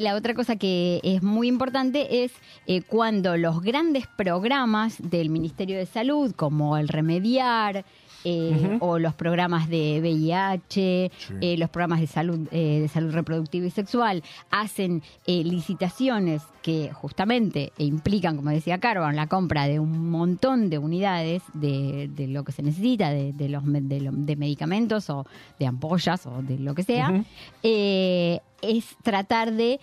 la 0.00 0.14
otra 0.16 0.34
cosa 0.34 0.56
que 0.56 1.00
es 1.02 1.22
muy 1.22 1.46
importante 1.48 2.24
es 2.24 2.32
eh, 2.66 2.80
cuando 2.82 3.36
los 3.36 3.60
grandes 3.62 4.06
programas 4.06 4.96
del 4.98 5.28
Ministerio 5.30 5.76
de 5.78 5.86
Salud, 5.86 6.32
como 6.34 6.76
el 6.78 6.88
Remediar, 6.88 7.84
eh, 8.24 8.78
o 8.80 8.98
los 8.98 9.14
programas 9.14 9.68
de 9.68 10.00
VIH, 10.00 11.10
Sí. 11.18 11.34
eh, 11.40 11.56
los 11.56 11.70
programas 11.70 12.00
de 12.00 12.06
salud, 12.06 12.48
eh, 12.50 12.80
de 12.80 12.88
salud 12.88 13.12
reproductiva 13.12 13.66
y 13.66 13.70
sexual, 13.70 14.22
hacen 14.50 15.02
eh, 15.26 15.44
licitaciones 15.44 16.42
que 16.62 16.90
justamente 16.92 17.72
implican, 17.78 18.36
como 18.36 18.50
decía 18.50 18.78
Carvan, 18.78 19.16
la 19.16 19.26
compra 19.28 19.66
de 19.66 19.78
un 19.80 20.10
montón 20.10 20.68
de 20.70 20.78
unidades 20.78 21.42
de, 21.54 22.08
de 22.14 22.26
lo 22.26 22.44
que 22.44 22.52
se 22.52 22.62
necesita, 22.62 23.10
de, 23.10 23.32
de 23.32 23.48
los, 23.48 23.62
de, 23.66 24.00
lo- 24.00 24.12
de 24.12 24.36
medicamentos 24.36 25.08
o 25.10 25.24
de 25.58 25.66
ampollas 25.66 26.26
o 26.26 26.42
de 26.42 26.58
lo 26.58 26.74
que 26.74 26.82
sea, 26.82 27.24
es 27.62 28.84
tratar 29.02 29.52
de 29.52 29.78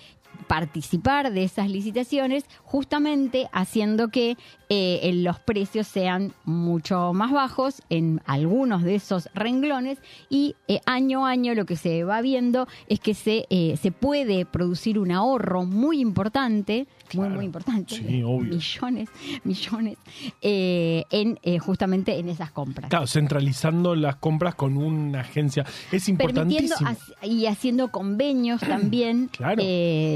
participar 0.48 1.32
de 1.32 1.44
esas 1.44 1.70
licitaciones, 1.70 2.46
justamente 2.64 3.48
haciendo 3.52 4.10
que 4.10 4.38
eh, 4.70 5.12
los 5.14 5.40
precios 5.40 5.88
sean 5.88 6.34
mucho 6.44 7.14
más 7.14 7.32
bajos 7.32 7.82
en 7.90 8.22
algunos 8.26 8.84
de 8.84 8.96
esos 8.96 9.30
renglones 9.36 10.00
y 10.30 10.56
eh, 10.68 10.80
año 10.86 11.26
a 11.26 11.30
año 11.30 11.54
lo 11.54 11.66
que 11.66 11.76
se 11.76 12.04
va 12.04 12.22
viendo 12.22 12.68
es 12.88 13.00
que 13.00 13.14
se, 13.14 13.46
eh, 13.50 13.78
se 13.82 13.92
puede 13.92 14.46
producir 14.46 14.98
un 14.98 15.12
ahorro 15.12 15.66
muy 15.66 16.00
importante, 16.00 16.88
muy, 17.14 17.30
muy 17.30 17.46
importante, 17.46 17.96
Sí, 17.96 18.24
obvio. 18.24 18.56
millones, 18.56 19.10
millones, 19.44 19.98
eh, 20.42 21.04
en 21.12 21.40
eh, 21.44 21.60
justamente 21.60 22.18
en 22.18 22.30
esas 22.30 22.52
compras. 22.52 22.90
Claro, 22.90 23.06
centralizando 23.08 23.96
las 23.96 24.16
compras 24.16 24.56
con 24.56 24.78
una 24.78 25.22
agencia. 25.22 25.66
Es 25.92 26.10
importantísimo. 26.10 26.90
y 27.22 27.46
haciendo 27.46 27.92
convenios 27.92 28.62
también 28.62 29.30
Claro. 29.36 29.62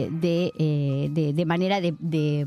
Eh, 0.10 0.18
de, 0.20 0.51
eh, 0.58 1.10
de, 1.12 1.34
de 1.34 1.46
manera 1.46 1.82
de, 1.82 1.94
de, 2.00 2.46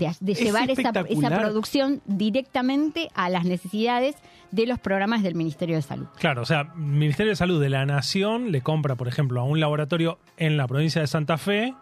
Es 0.00 0.40
llevar 0.40 0.70
esa, 0.70 0.90
esa 1.08 1.30
producción 1.38 2.00
directamente 2.06 3.08
a 3.14 3.28
las 3.30 3.44
necesidades 3.44 4.16
de 4.50 4.66
los 4.66 4.78
programas 4.78 5.22
del 5.22 5.34
Ministerio 5.34 5.76
de 5.76 5.82
Salud. 5.82 6.06
Claro, 6.18 6.42
o 6.42 6.46
sea, 6.46 6.64
Ministerio 6.76 7.30
de 7.32 7.36
Salud 7.36 7.60
de 7.60 7.70
la 7.70 7.86
Nación 7.86 8.52
le 8.52 8.60
compra, 8.60 8.94
por 8.94 9.08
ejemplo, 9.08 9.40
a 9.40 9.44
un 9.44 9.58
laboratorio 9.60 10.18
en 10.36 10.56
la 10.56 10.66
provincia 10.68 11.00
de 11.00 11.06
Santa 11.06 11.38
Fe 11.38 11.74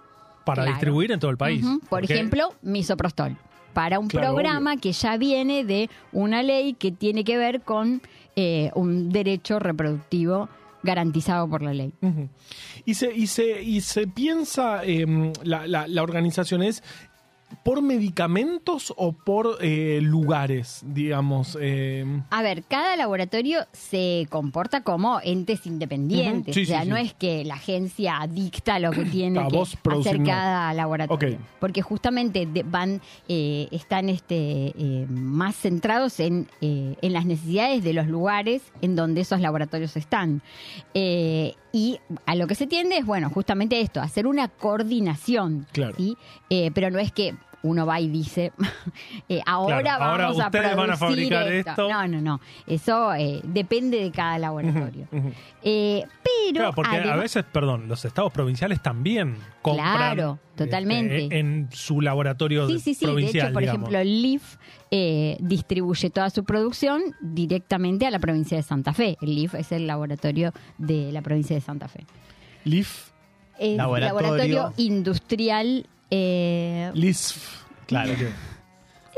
para 0.45 0.63
Claro. 0.63 0.73
distribuir 0.77 1.13
en 1.13 1.21
todo 1.21 1.31
el 1.31 1.37
país. 1.37 1.65
Por 1.89 2.05
ejemplo, 2.05 2.53
misoprostol. 2.63 3.37
Para 3.75 3.99
un 3.99 4.09
Claro, 4.09 4.29
programa 4.35 4.77
que 4.77 4.93
ya 4.93 5.17
viene 5.17 5.65
de 5.65 5.89
una 6.13 6.43
ley 6.43 6.75
que 6.75 6.93
tiene 6.93 7.25
que 7.25 7.39
ver 7.39 7.63
con 7.63 8.03
eh, 8.37 8.71
un 8.75 9.11
derecho 9.11 9.59
reproductivo 9.59 10.49
garantizado 10.83 11.49
por 11.49 11.63
la 11.63 11.73
ley. 11.73 11.95
Y 12.85 12.95
se, 12.95 13.13
y 13.15 13.27
se, 13.27 13.63
y 13.63 13.81
se 13.81 14.07
piensa, 14.07 14.85
eh, 14.85 15.33
la, 15.45 15.67
la 15.67 16.03
organización 16.03 16.63
es 16.63 16.83
por 17.65 17.83
medicamentos 17.83 18.93
o 18.97 19.13
por 19.13 19.59
eh, 19.61 20.01
lugares, 20.03 20.83
digamos. 20.87 21.57
eh, 21.61 22.05
A 22.31 22.43
ver, 22.43 22.65
cada 22.65 22.97
laboratorio 22.97 23.61
se 23.73 24.27
comporta 24.31 24.83
como 24.83 25.21
entes 25.23 25.67
independientes. 25.67 26.55
Sí, 26.55 26.63
o 26.63 26.67
sea, 26.67 26.83
sí, 26.83 26.89
no 26.89 26.97
es 26.97 27.15
que 27.15 27.45
la 27.45 27.55
agencia 27.55 28.19
dicta 28.29 28.79
lo 28.79 28.91
que 28.91 29.05
tiene 29.05 29.47
que 29.49 29.59
hacer 29.91 30.23
cada 30.23 30.73
laboratorio. 30.75 31.39
Porque 31.61 31.83
justamente 31.83 32.49
van, 32.65 33.01
eh, 33.29 33.69
están 33.71 34.09
este, 34.09 34.73
eh, 34.77 35.07
más 35.09 35.57
centrados 35.57 36.21
en, 36.21 36.49
eh, 36.61 36.97
en 37.01 37.13
las 37.13 37.27
necesidades 37.27 37.83
de 37.85 37.93
los 37.93 38.07
lugares 38.07 38.63
en 38.81 38.97
donde 38.97 39.21
esos 39.23 39.41
laboratorios 39.41 39.97
están. 39.97 40.43
Y 41.73 41.99
a 42.27 42.35
lo 42.35 42.47
que 42.47 42.55
se 42.55 42.67
tiende 42.67 42.99
es, 42.99 43.07
bueno, 43.07 43.31
justamente 43.31 43.81
esto, 43.81 44.01
hacer 44.01 44.27
una 44.27 44.49
coordinación. 44.49 45.67
Claro. 45.73 45.95
¿sí? 45.97 46.17
Eh, 46.51 46.71
pero 46.75 46.91
no 46.91 46.99
es 46.99 47.13
que 47.13 47.35
uno 47.63 47.87
va 47.87 48.01
y 48.01 48.09
dice, 48.09 48.53
eh, 49.29 49.41
ahora 49.47 49.81
Claro, 49.81 50.05
ahora 50.05 50.25
vamos 50.27 50.41
a 50.41 50.47
ustedes 50.47 50.77
van 50.77 50.91
a 50.91 50.97
producir 50.97 50.99
fabricar 50.99 51.53
esto. 51.53 51.71
esto. 51.71 51.89
No, 51.89 52.09
no, 52.09 52.21
no. 52.21 52.41
Eso 52.67 53.15
eh, 53.15 53.41
depende 53.45 54.01
de 54.01 54.11
cada 54.11 54.39
laboratorio. 54.39 55.07
Pero 56.49 56.55
Claro, 56.55 56.75
porque 56.75 56.97
a 56.97 57.17
veces, 57.17 57.45
perdón, 57.51 57.89
los 57.89 58.05
estados 58.05 58.33
provinciales 58.33 58.83
también 58.83 59.37
compran 59.63 59.97
Claro, 59.97 60.39
totalmente. 60.57 61.25
este, 61.25 61.39
en 61.39 61.69
su 61.73 62.01
laboratorio 62.01 62.67
Sí, 62.69 62.79
sí, 62.81 62.95
sí. 62.95 63.05
De 63.07 63.13
provincial, 63.13 63.47
hecho, 63.49 63.53
por 63.53 63.63
digamos. 63.63 63.81
ejemplo, 63.83 63.99
el 63.99 64.23
LIF 64.23 64.57
eh, 64.91 65.37
distribuye 65.41 66.11
toda 66.11 66.31
su 66.31 66.45
producción 66.45 67.03
directamente 67.21 68.07
a 68.07 68.11
la 68.11 68.19
provincia 68.19 68.57
de 68.57 68.63
Santa 68.63 68.93
Fe. 68.93 69.17
El 69.23 69.35
LIF 69.35 69.55
es 69.55 69.73
el 69.73 69.87
laboratorio 69.87 70.53
de 70.79 71.13
la 71.13 71.23
provincia 71.23 71.55
de 71.57 71.61
Santa 71.63 71.89
Fe. 71.89 72.07
LIF, 72.65 73.11
Es 73.59 73.77
Laboratorio. 73.77 74.15
laboratorio 74.23 74.73
industrial. 74.77 75.87
eh, 76.11 76.91
LISF, 76.95 77.63
Claro. 77.87 78.13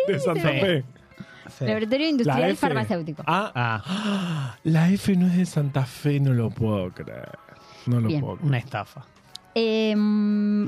de 0.07 0.19
Santa 0.21 0.51
sí. 0.53 0.85
Fe. 1.55 1.67
Laboratorio 1.67 2.07
La 2.07 2.11
industrial 2.11 2.51
F. 2.51 2.57
farmacéutico. 2.57 3.23
Ah, 3.27 3.53
Ah, 3.55 4.57
la 4.65 4.91
F 4.91 5.17
no 5.17 5.27
es 5.27 5.37
de 5.37 5.47
Santa 5.47 5.85
Fe, 5.87 6.21
no 6.21 6.33
lo 6.33 6.51
puedo 6.51 6.91
creer. 6.93 7.39
No 7.87 8.01
lo 8.01 8.09
Bien. 8.09 8.21
puedo 8.21 8.37
creer. 8.37 8.49
una 8.49 8.59
estafa. 8.59 9.05
Eh, 9.57 9.95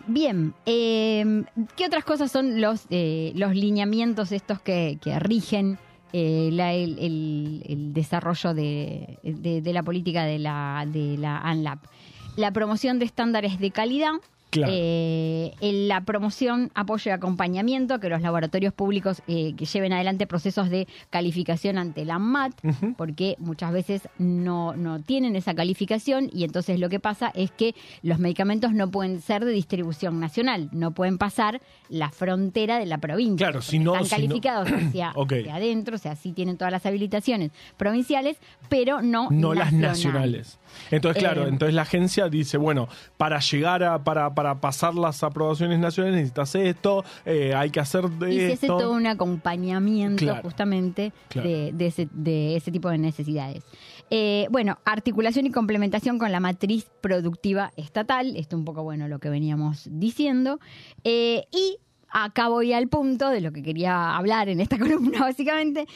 bien, 0.06 0.54
eh, 0.64 1.42
¿qué 1.76 1.86
otras 1.86 2.04
cosas 2.04 2.30
son 2.30 2.60
los, 2.60 2.86
eh, 2.90 3.32
los 3.34 3.54
lineamientos 3.54 4.30
estos 4.30 4.60
que, 4.60 4.98
que 5.02 5.18
rigen 5.18 5.78
eh, 6.12 6.50
la- 6.52 6.72
el, 6.72 6.96
el- 7.00 7.62
el 7.68 7.92
desarrollo 7.92 8.54
de, 8.54 9.18
de- 9.24 9.60
de 9.60 9.72
la 9.72 9.82
política 9.82 10.24
de 10.24 10.38
la, 10.38 10.84
de 10.86 11.18
la 11.18 11.38
ANLAP? 11.38 11.80
La 12.36 12.52
promoción 12.52 12.98
de 13.00 13.06
estándares 13.06 13.58
de 13.58 13.70
calidad. 13.72 14.12
Claro. 14.56 14.72
eh, 14.74 15.52
en 15.60 15.88
la 15.88 16.02
promoción, 16.02 16.70
apoyo 16.74 17.10
y 17.10 17.14
acompañamiento 17.14 17.98
que 18.00 18.08
los 18.08 18.20
laboratorios 18.22 18.72
públicos 18.74 19.22
eh, 19.28 19.54
que 19.56 19.64
lleven 19.64 19.92
adelante 19.92 20.26
procesos 20.26 20.68
de 20.70 20.86
calificación 21.10 21.78
ante 21.78 22.04
la 22.04 22.18
Ujú. 22.64 22.94
porque 22.96 23.36
muchas 23.38 23.72
veces 23.72 24.08
no, 24.18 24.74
no 24.74 25.00
tienen 25.02 25.36
esa 25.36 25.54
calificación 25.54 26.28
y 26.32 26.44
entonces 26.44 26.80
lo 26.80 26.88
que 26.88 26.98
pasa 26.98 27.30
es 27.34 27.50
que 27.50 27.74
los 28.02 28.18
medicamentos 28.18 28.72
no 28.72 28.90
pueden 28.90 29.20
ser 29.20 29.44
de 29.44 29.52
distribución 29.52 30.18
nacional, 30.18 30.68
no 30.72 30.92
pueden 30.92 31.18
pasar 31.18 31.60
la 31.88 32.10
frontera 32.10 32.78
de 32.78 32.86
la 32.86 32.98
provincia. 32.98 33.46
Claro, 33.46 33.62
si 33.62 33.78
no- 33.78 33.92
Están 33.94 34.06
si 34.06 34.10
no- 34.10 34.16
calificados 34.28 34.68
hacia, 34.72 35.10
adentro, 35.52 35.96
o 35.96 35.98
sea, 35.98 36.16
sí 36.16 36.32
tienen 36.32 36.56
todas 36.56 36.72
las 36.72 36.84
habilitaciones 36.86 37.50
provinciales, 37.76 38.38
pero 38.68 39.02
no 39.02 39.28
no 39.30 39.52
las 39.54 39.72
nacionales. 39.72 40.04
nacionales. 40.04 40.58
Entonces, 40.90 41.22
claro, 41.22 41.44
Eh, 41.44 41.48
entonces 41.48 41.74
la 41.74 41.82
agencia 41.82 42.28
dice, 42.28 42.56
bueno, 42.58 42.88
para 43.16 43.40
llegar 43.40 43.82
a, 43.84 44.02
para, 44.04 44.34
para 44.34 44.45
pasar 44.54 44.94
las 44.94 45.22
aprobaciones 45.22 45.78
nacionales 45.78 46.16
necesitas 46.16 46.54
esto, 46.54 47.04
eh, 47.24 47.54
hay 47.54 47.70
que 47.70 47.80
hacer 47.80 48.08
de 48.08 48.32
Y 48.32 48.38
se 48.38 48.52
hace 48.52 48.66
todo 48.68 48.92
un 48.92 49.06
acompañamiento 49.06 50.24
Claro. 50.24 50.42
justamente 50.42 51.12
Claro. 51.28 51.48
De, 51.48 51.72
de 51.72 51.86
ese, 51.86 52.08
de 52.12 52.56
ese 52.56 52.70
tipo 52.70 52.88
de 52.88 52.98
necesidades. 52.98 53.64
Eh, 54.10 54.46
bueno, 54.50 54.78
articulación 54.84 55.46
y 55.46 55.50
complementación 55.50 56.18
con 56.18 56.30
la 56.30 56.40
matriz 56.40 56.86
productiva 57.00 57.72
estatal, 57.76 58.36
esto 58.36 58.56
un 58.56 58.64
poco 58.64 58.82
bueno 58.82 59.08
lo 59.08 59.18
que 59.18 59.28
veníamos 59.30 59.88
diciendo. 59.90 60.60
Eh, 61.02 61.46
y 61.50 61.78
acá 62.08 62.48
voy 62.48 62.72
al 62.72 62.88
punto 62.88 63.28
de 63.30 63.40
lo 63.40 63.52
que 63.52 63.62
quería 63.62 64.16
hablar 64.16 64.48
en 64.48 64.60
esta 64.60 64.78
columna 64.78 65.20
básicamente, 65.20 65.86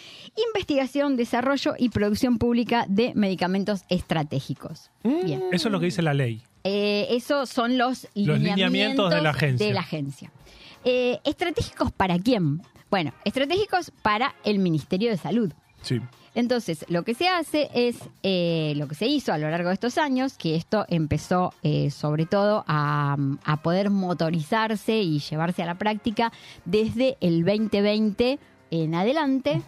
investigación, 0.52 1.16
desarrollo 1.16 1.75
y 1.78 1.90
producción 1.90 2.38
pública 2.38 2.85
de 2.88 3.12
medicamentos 3.14 3.85
estratégicos. 3.88 4.90
Mm. 5.04 5.25
Bien. 5.25 5.42
Eso 5.52 5.69
es 5.69 5.73
lo 5.73 5.78
que 5.78 5.87
dice 5.87 6.02
la 6.02 6.14
ley. 6.14 6.42
Eh, 6.64 7.07
esos 7.11 7.49
son 7.49 7.79
los, 7.79 8.07
Los 8.14 8.38
lineamientos 8.38 9.11
de 9.11 9.21
la 9.23 9.31
agencia. 9.31 9.67
de 9.67 9.73
la 9.75 9.81
agencia. 9.81 10.31
Eh, 10.85 11.19
¿Estratégicos 11.25 11.93
para 11.93 12.19
quién? 12.19 12.62
Bueno, 12.90 13.12
estratégicos 13.25 13.93
para 14.02 14.35
el 14.45 14.59
Ministerio 14.59 15.11
de 15.11 15.17
Salud. 15.17 15.52
Sí. 15.83 16.00
Entonces, 16.35 16.85
lo 16.88 17.02
que 17.02 17.14
se 17.14 17.29
hace 17.29 17.71
es, 17.75 17.97
eh, 18.23 18.75
lo 18.76 18.87
que 18.87 18.95
se 18.95 19.07
hizo 19.07 19.33
a 19.33 19.38
lo 19.38 19.50
largo 19.50 19.69
de 19.69 19.75
estos 19.75 19.99
años, 19.99 20.35
que 20.37 20.55
esto 20.55 20.85
empezó 20.88 21.52
eh, 21.62 21.90
sobre 21.90 22.25
todo 22.26 22.64
a, 22.69 23.17
a 23.45 23.62
poder 23.62 23.90
motorizarse 23.90 25.00
y 25.00 25.19
llevarse 25.19 25.62
a 25.62 25.67
la 25.67 25.75
práctica 25.76 26.33
desde 26.64 27.17
el 27.21 27.45
2020 27.45 28.38
en 28.71 28.95
adelante, 28.95 29.61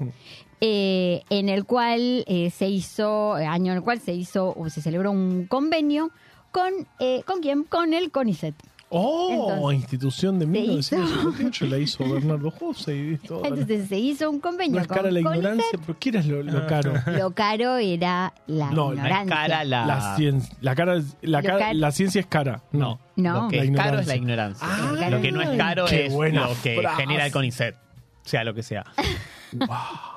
eh, 0.61 1.23
en 1.31 1.49
el 1.49 1.65
cual 1.65 2.25
se 2.29 2.69
hizo, 2.69 3.35
año 3.35 3.73
en 3.73 3.79
el 3.79 3.83
cual 3.85 3.99
se 3.99 4.13
hizo, 4.15 4.55
o 4.57 4.71
se 4.71 4.81
celebró 4.81 5.11
un 5.11 5.47
convenio 5.47 6.11
con, 6.53 6.73
eh, 7.01 7.23
¿con 7.27 7.41
quién? 7.41 7.65
Con 7.65 7.93
el 7.95 8.11
CONICET. 8.11 8.55
Oh, 8.95 9.49
Entonces, 9.49 9.81
institución 9.81 10.39
de 10.39 10.45
se 10.45 10.51
1958 10.51 11.67
la 11.67 11.79
hizo 11.79 12.07
Bernardo 12.07 12.51
José 12.51 12.95
y 12.95 13.17
todo. 13.17 13.43
Entonces 13.47 13.89
se 13.89 13.99
hizo 13.99 14.29
un 14.29 14.37
no 14.37 14.43
convenio 14.43 14.81
es 14.83 14.87
con 14.87 14.97
cara 14.99 15.11
la 15.11 15.23
CONICET. 15.23 15.37
ignorancia, 15.39 15.79
pero 15.87 15.99
¿qué 15.99 16.09
era 16.11 16.23
lo, 16.23 16.43
lo 16.43 16.67
caro? 16.67 16.93
Lo 17.07 17.31
caro 17.31 17.77
era 17.79 18.35
la 18.47 18.71
No, 18.71 18.93
no 18.93 18.93
es 18.93 18.97
No 18.99 19.07
es 19.07 19.23
ignorancia. 19.23 19.35
cara 19.35 19.65
la. 19.65 19.87
La, 19.87 20.17
ciencia, 20.17 20.57
la, 20.61 20.75
cara, 20.75 20.97
es- 20.97 21.17
la, 21.23 21.43
cara- 21.43 21.59
car- 21.59 21.75
la 21.75 21.91
ciencia 21.91 22.21
es 22.21 22.27
cara. 22.27 22.63
No. 22.73 23.01
No. 23.17 23.45
Lo 23.45 23.49
que 23.49 23.57
La 23.57 23.65
es 23.65 23.71
caro 23.71 23.99
es 23.99 24.07
la 24.07 24.17
ignorancia. 24.17 24.69
Ah, 24.71 25.09
lo 25.11 25.21
que 25.23 25.33
no 25.33 25.41
es 25.41 25.57
caro 25.57 25.87
es 25.87 26.13
lo 26.13 26.21
que 26.63 26.79
frase. 26.83 26.97
genera 27.03 27.25
el 27.27 27.33
CONICET. 27.33 27.77
Sea 28.25 28.45
lo 28.45 28.53
que 28.53 28.63
sea. 28.63 28.85
Conicet. 29.53 30.12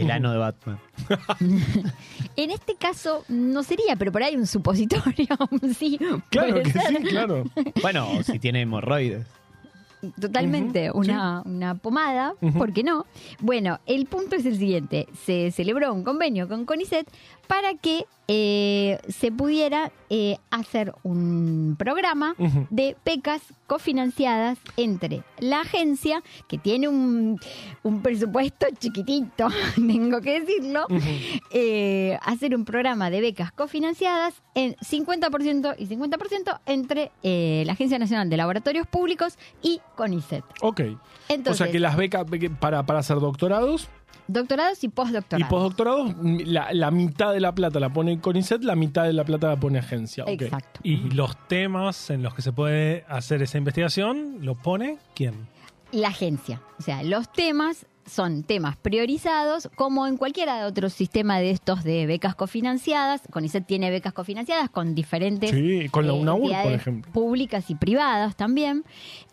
El 0.00 0.10
ano 0.10 0.32
de 0.32 0.38
Batman. 0.38 0.78
En 2.36 2.50
este 2.50 2.74
caso 2.76 3.24
no 3.28 3.62
sería, 3.62 3.96
pero 3.96 4.12
por 4.12 4.22
ahí 4.22 4.36
un 4.36 4.46
supositorio, 4.46 5.26
sí. 5.78 5.98
Claro 6.30 6.52
puede 6.52 6.62
que 6.62 6.72
ser. 6.72 6.96
sí, 6.96 7.02
claro. 7.04 7.44
Bueno, 7.82 8.22
si 8.22 8.38
tiene 8.38 8.62
hemorroides. 8.62 9.26
Totalmente, 10.20 10.90
una, 10.92 11.42
una 11.44 11.74
pomada, 11.74 12.34
Ujú. 12.40 12.58
¿por 12.58 12.72
qué 12.72 12.82
no? 12.82 13.06
Bueno, 13.40 13.80
el 13.86 14.06
punto 14.06 14.36
es 14.36 14.46
el 14.46 14.56
siguiente, 14.56 15.06
se 15.24 15.50
celebró 15.50 15.92
un 15.92 16.04
convenio 16.04 16.48
con 16.48 16.64
CONICET 16.64 17.06
para 17.46 17.74
que 17.74 18.06
eh, 18.28 19.00
se 19.08 19.32
pudiera 19.32 19.90
eh, 20.08 20.36
hacer 20.52 20.94
un 21.02 21.74
programa 21.76 22.36
de 22.70 22.96
becas 23.04 23.42
cofinanciadas 23.66 24.56
entre 24.76 25.24
la 25.40 25.62
agencia, 25.62 26.22
que 26.46 26.56
tiene 26.56 26.86
un, 26.86 27.40
un 27.82 28.02
presupuesto 28.02 28.66
chiquitito, 28.78 29.48
tengo 29.74 30.20
que 30.20 30.42
decirlo, 30.42 30.86
eh, 31.50 32.20
hacer 32.22 32.54
un 32.54 32.64
programa 32.64 33.10
de 33.10 33.20
becas 33.20 33.50
cofinanciadas 33.50 34.34
en 34.54 34.76
50% 34.76 35.74
y 35.76 35.86
50% 35.88 36.60
entre 36.66 37.10
la 37.64 37.72
Agencia 37.72 37.98
Nacional 37.98 38.30
de 38.30 38.36
Laboratorios 38.36 38.86
Públicos 38.86 39.38
y 39.60 39.80
CONICET. 40.00 40.44
Ok. 40.62 40.80
Entonces, 41.28 41.60
o 41.60 41.64
sea 41.64 41.70
que 41.70 41.78
las 41.78 41.94
becas 41.94 42.24
para, 42.58 42.84
para 42.84 43.00
hacer 43.00 43.20
doctorados 43.20 43.88
doctorados 44.28 44.82
y 44.84 44.88
postdoctorados. 44.88 45.46
y 45.46 45.50
postdoctorados, 45.50 46.14
la, 46.22 46.72
la 46.72 46.90
mitad 46.90 47.32
de 47.32 47.40
la 47.40 47.52
plata 47.52 47.80
la 47.80 47.92
pone 47.92 48.18
CONICET, 48.20 48.62
la 48.62 48.76
mitad 48.76 49.04
de 49.04 49.12
la 49.12 49.24
plata 49.24 49.48
la 49.48 49.56
pone 49.56 49.80
agencia. 49.80 50.24
Exacto. 50.26 50.80
Y 50.84 50.96
los 51.10 51.36
temas 51.48 52.08
en 52.10 52.22
los 52.22 52.32
que 52.34 52.40
se 52.40 52.52
puede 52.52 53.04
hacer 53.08 53.42
esa 53.42 53.58
investigación, 53.58 54.38
¿lo 54.40 54.54
pone 54.54 54.98
quién? 55.14 55.48
la 55.92 56.08
agencia. 56.08 56.62
O 56.78 56.82
sea, 56.82 57.02
los 57.02 57.32
temas 57.32 57.86
son 58.10 58.42
temas 58.42 58.76
priorizados, 58.76 59.68
como 59.76 60.06
en 60.06 60.16
cualquiera 60.16 60.58
de 60.58 60.64
otro 60.64 60.90
sistema 60.90 61.38
de 61.38 61.50
estos 61.50 61.84
de 61.84 62.06
becas 62.06 62.34
cofinanciadas. 62.34 63.22
CONICET 63.30 63.66
tiene 63.66 63.90
becas 63.90 64.12
cofinanciadas 64.12 64.68
con 64.70 64.94
diferentes 64.94 65.50
Sí, 65.50 65.88
con 65.90 66.06
la 66.06 66.12
eh, 66.12 66.16
UNAUR, 66.20 66.62
por 66.62 66.72
ejemplo. 66.72 67.12
públicas 67.12 67.70
y 67.70 67.74
privadas 67.74 68.36
también. 68.36 68.84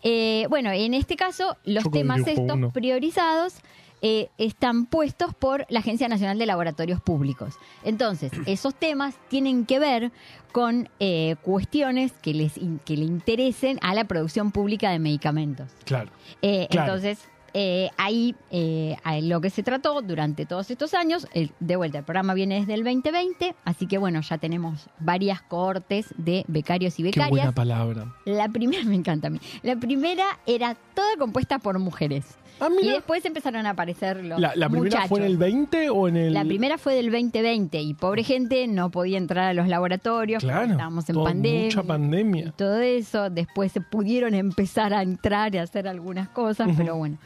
Eh, 0.02 0.46
bueno, 0.48 0.70
en 0.70 0.94
este 0.94 1.16
caso, 1.16 1.56
los 1.64 1.84
Yo 1.84 1.90
temas 1.90 2.26
estos 2.26 2.54
uno. 2.56 2.70
priorizados 2.70 3.54
eh, 4.00 4.28
están 4.38 4.86
puestos 4.86 5.34
por 5.34 5.66
la 5.70 5.80
Agencia 5.80 6.06
Nacional 6.06 6.38
de 6.38 6.46
Laboratorios 6.46 7.00
Públicos. 7.00 7.54
Entonces, 7.84 8.30
esos 8.46 8.74
temas 8.74 9.16
tienen 9.28 9.66
que 9.66 9.80
ver 9.80 10.12
con 10.52 10.88
eh, 11.00 11.34
cuestiones 11.42 12.12
que, 12.22 12.32
les, 12.32 12.56
in- 12.56 12.80
que 12.84 12.96
le 12.96 13.04
interesen 13.04 13.78
a 13.82 13.94
la 13.94 14.04
producción 14.04 14.52
pública 14.52 14.90
de 14.90 14.98
medicamentos. 15.00 15.70
Claro. 15.84 16.10
Eh, 16.42 16.68
Claro. 16.70 16.92
Entonces, 16.94 17.18
eh, 17.54 17.90
ahí 17.96 18.34
eh, 18.50 18.96
lo 19.22 19.40
que 19.40 19.50
se 19.50 19.62
trató 19.62 20.00
durante 20.02 20.46
todos 20.46 20.70
estos 20.70 20.94
años, 20.94 21.26
el- 21.32 21.52
de 21.60 21.76
vuelta, 21.76 21.98
el 21.98 22.04
programa 22.04 22.34
viene 22.34 22.60
desde 22.60 22.74
el 22.74 22.84
2020, 22.84 23.54
así 23.64 23.86
que 23.86 23.98
bueno, 23.98 24.20
ya 24.20 24.38
tenemos 24.38 24.88
varias 24.98 25.42
cohortes 25.42 26.06
de 26.16 26.44
becarios 26.48 26.98
y 26.98 27.02
Qué 27.04 27.10
buena 27.20 27.30
becarias. 27.30 27.54
palabra. 27.54 28.14
La 28.24 28.48
primera, 28.48 28.82
me 28.84 28.94
encanta 28.96 29.28
a 29.28 29.30
mí, 29.30 29.40
la 29.62 29.76
primera 29.76 30.38
era 30.46 30.74
toda 30.94 31.16
compuesta 31.18 31.58
por 31.58 31.78
mujeres. 31.78 32.24
Ah, 32.60 32.68
Y 32.80 32.88
después 32.88 33.24
empezaron 33.24 33.66
a 33.66 33.70
aparecer 33.70 34.24
los 34.24 34.40
La, 34.40 34.52
la 34.56 34.68
primera 34.68 35.06
fue 35.08 35.20
en 35.20 35.24
el 35.26 35.32
muchachos. 35.34 35.52
20 35.52 35.90
o 35.90 36.08
en 36.08 36.16
el. 36.16 36.34
La 36.34 36.44
primera 36.44 36.78
fue 36.78 36.94
del 36.94 37.10
2020 37.10 37.80
y 37.80 37.94
pobre 37.94 38.22
gente 38.24 38.66
no 38.68 38.90
podía 38.90 39.18
entrar 39.18 39.48
a 39.48 39.54
los 39.54 39.68
laboratorios, 39.68 40.42
porque 40.42 40.54
Claro. 40.54 40.72
estábamos 40.72 41.08
en 41.08 41.14
todo- 41.14 41.24
pandemia 41.24 41.64
Mucha 41.64 41.80
y 41.80 41.84
pandemia. 41.84 42.52
todo 42.56 42.80
eso. 42.80 43.30
Después 43.30 43.72
se 43.72 43.80
pudieron 43.80 44.34
empezar 44.34 44.92
a 44.94 45.02
entrar 45.02 45.54
y 45.54 45.58
a 45.58 45.62
hacer 45.62 45.86
algunas 45.88 46.28
cosas, 46.28 46.68
pero 46.76 46.96
bueno. 46.96 47.18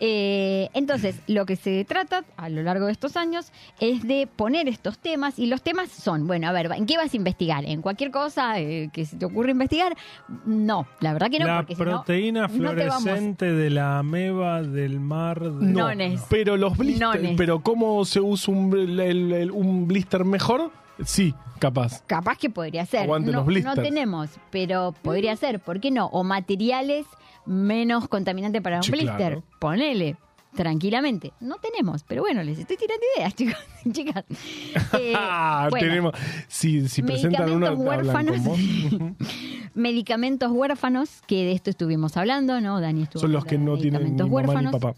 Eh, 0.00 0.70
entonces, 0.72 1.20
lo 1.26 1.44
que 1.46 1.56
se 1.56 1.84
trata 1.84 2.24
a 2.36 2.48
lo 2.48 2.62
largo 2.62 2.86
de 2.86 2.92
estos 2.92 3.16
años 3.16 3.52
es 3.80 4.02
de 4.06 4.26
poner 4.26 4.66
estos 4.68 4.98
temas 4.98 5.38
y 5.38 5.46
los 5.46 5.62
temas 5.62 5.90
son, 5.90 6.26
bueno, 6.26 6.48
a 6.48 6.52
ver, 6.52 6.70
¿en 6.74 6.86
qué 6.86 6.96
vas 6.96 7.12
a 7.12 7.16
investigar? 7.16 7.64
¿En 7.66 7.82
cualquier 7.82 8.10
cosa 8.10 8.58
eh, 8.60 8.88
que 8.92 9.04
se 9.04 9.16
te 9.16 9.26
ocurra 9.26 9.50
investigar? 9.50 9.94
No, 10.46 10.86
la 11.00 11.12
verdad 11.12 11.30
que 11.30 11.38
no, 11.38 11.46
la 11.46 11.56
porque 11.58 11.74
si 11.74 11.82
no, 11.82 11.90
proteína 11.90 12.48
no 12.48 12.74
te 12.74 12.86
vamos. 12.86 13.02
fluorescente 13.02 13.52
de 13.52 13.70
la 13.70 13.98
ameba 13.98 14.62
del 14.80 15.00
mar. 15.00 15.40
de- 15.40 15.66
No, 15.66 15.88
Nones. 15.88 16.22
pero 16.28 16.56
los 16.56 16.76
blister, 16.76 17.06
Nones. 17.08 17.34
pero 17.36 17.60
cómo 17.60 18.04
se 18.04 18.20
usa 18.20 18.52
un, 18.54 18.76
el- 18.78 19.32
el- 19.32 19.50
un 19.50 19.86
blister 19.86 20.24
mejor? 20.24 20.70
Sí, 21.04 21.34
capaz. 21.58 22.02
Capaz 22.06 22.36
que 22.36 22.50
podría 22.50 22.84
ser. 22.86 23.04
Aguante 23.04 23.30
no, 23.32 23.38
los 23.38 23.46
blisters. 23.46 23.76
no 23.76 23.82
tenemos, 23.82 24.30
pero 24.50 24.94
podría 25.02 25.34
ser. 25.36 25.60
¿Por 25.60 25.80
qué 25.80 25.90
no? 25.90 26.06
O 26.06 26.24
materiales 26.24 27.06
menos 27.46 28.06
contaminantes 28.08 28.60
para 28.60 28.76
un 28.78 28.82
Sí, 28.82 28.90
blister. 28.92 29.16
claro. 29.16 29.42
Ponele. 29.58 30.16
Tranquilamente. 30.54 31.32
No 31.38 31.56
tenemos, 31.58 32.02
pero 32.02 32.22
bueno, 32.22 32.42
les 32.42 32.58
estoy 32.58 32.76
tirando 32.76 33.04
ideas, 33.16 33.34
chicos, 33.36 33.56
chicas. 33.92 34.24
Eh, 34.98 35.12
Ah, 35.16 35.68
bueno, 35.70 35.86
tenemos. 35.86 36.14
Si, 36.48 36.88
si 36.88 37.02
presentan 37.02 37.50
uno, 37.52 37.70
medicamentos 37.70 38.04
hablan 38.08 38.26
con 38.26 38.36
huérfanos. 38.36 38.44
vos. 38.44 39.26
Medicamentos 39.74 40.50
huérfanos, 40.50 41.22
que 41.26 41.44
de 41.44 41.52
esto 41.52 41.70
estuvimos 41.70 42.16
hablando, 42.16 42.60
¿no? 42.60 42.80
Dani 42.80 43.02
estuvo 43.02 43.20
Son 43.20 43.32
los 43.32 43.44
que 43.44 43.58
no 43.58 43.76
tienen 43.78 44.02
ni 44.04 44.10
mamá 44.10 44.24
ni 44.24 44.30
huérfanos. 44.30 44.72
papá. 44.72 44.94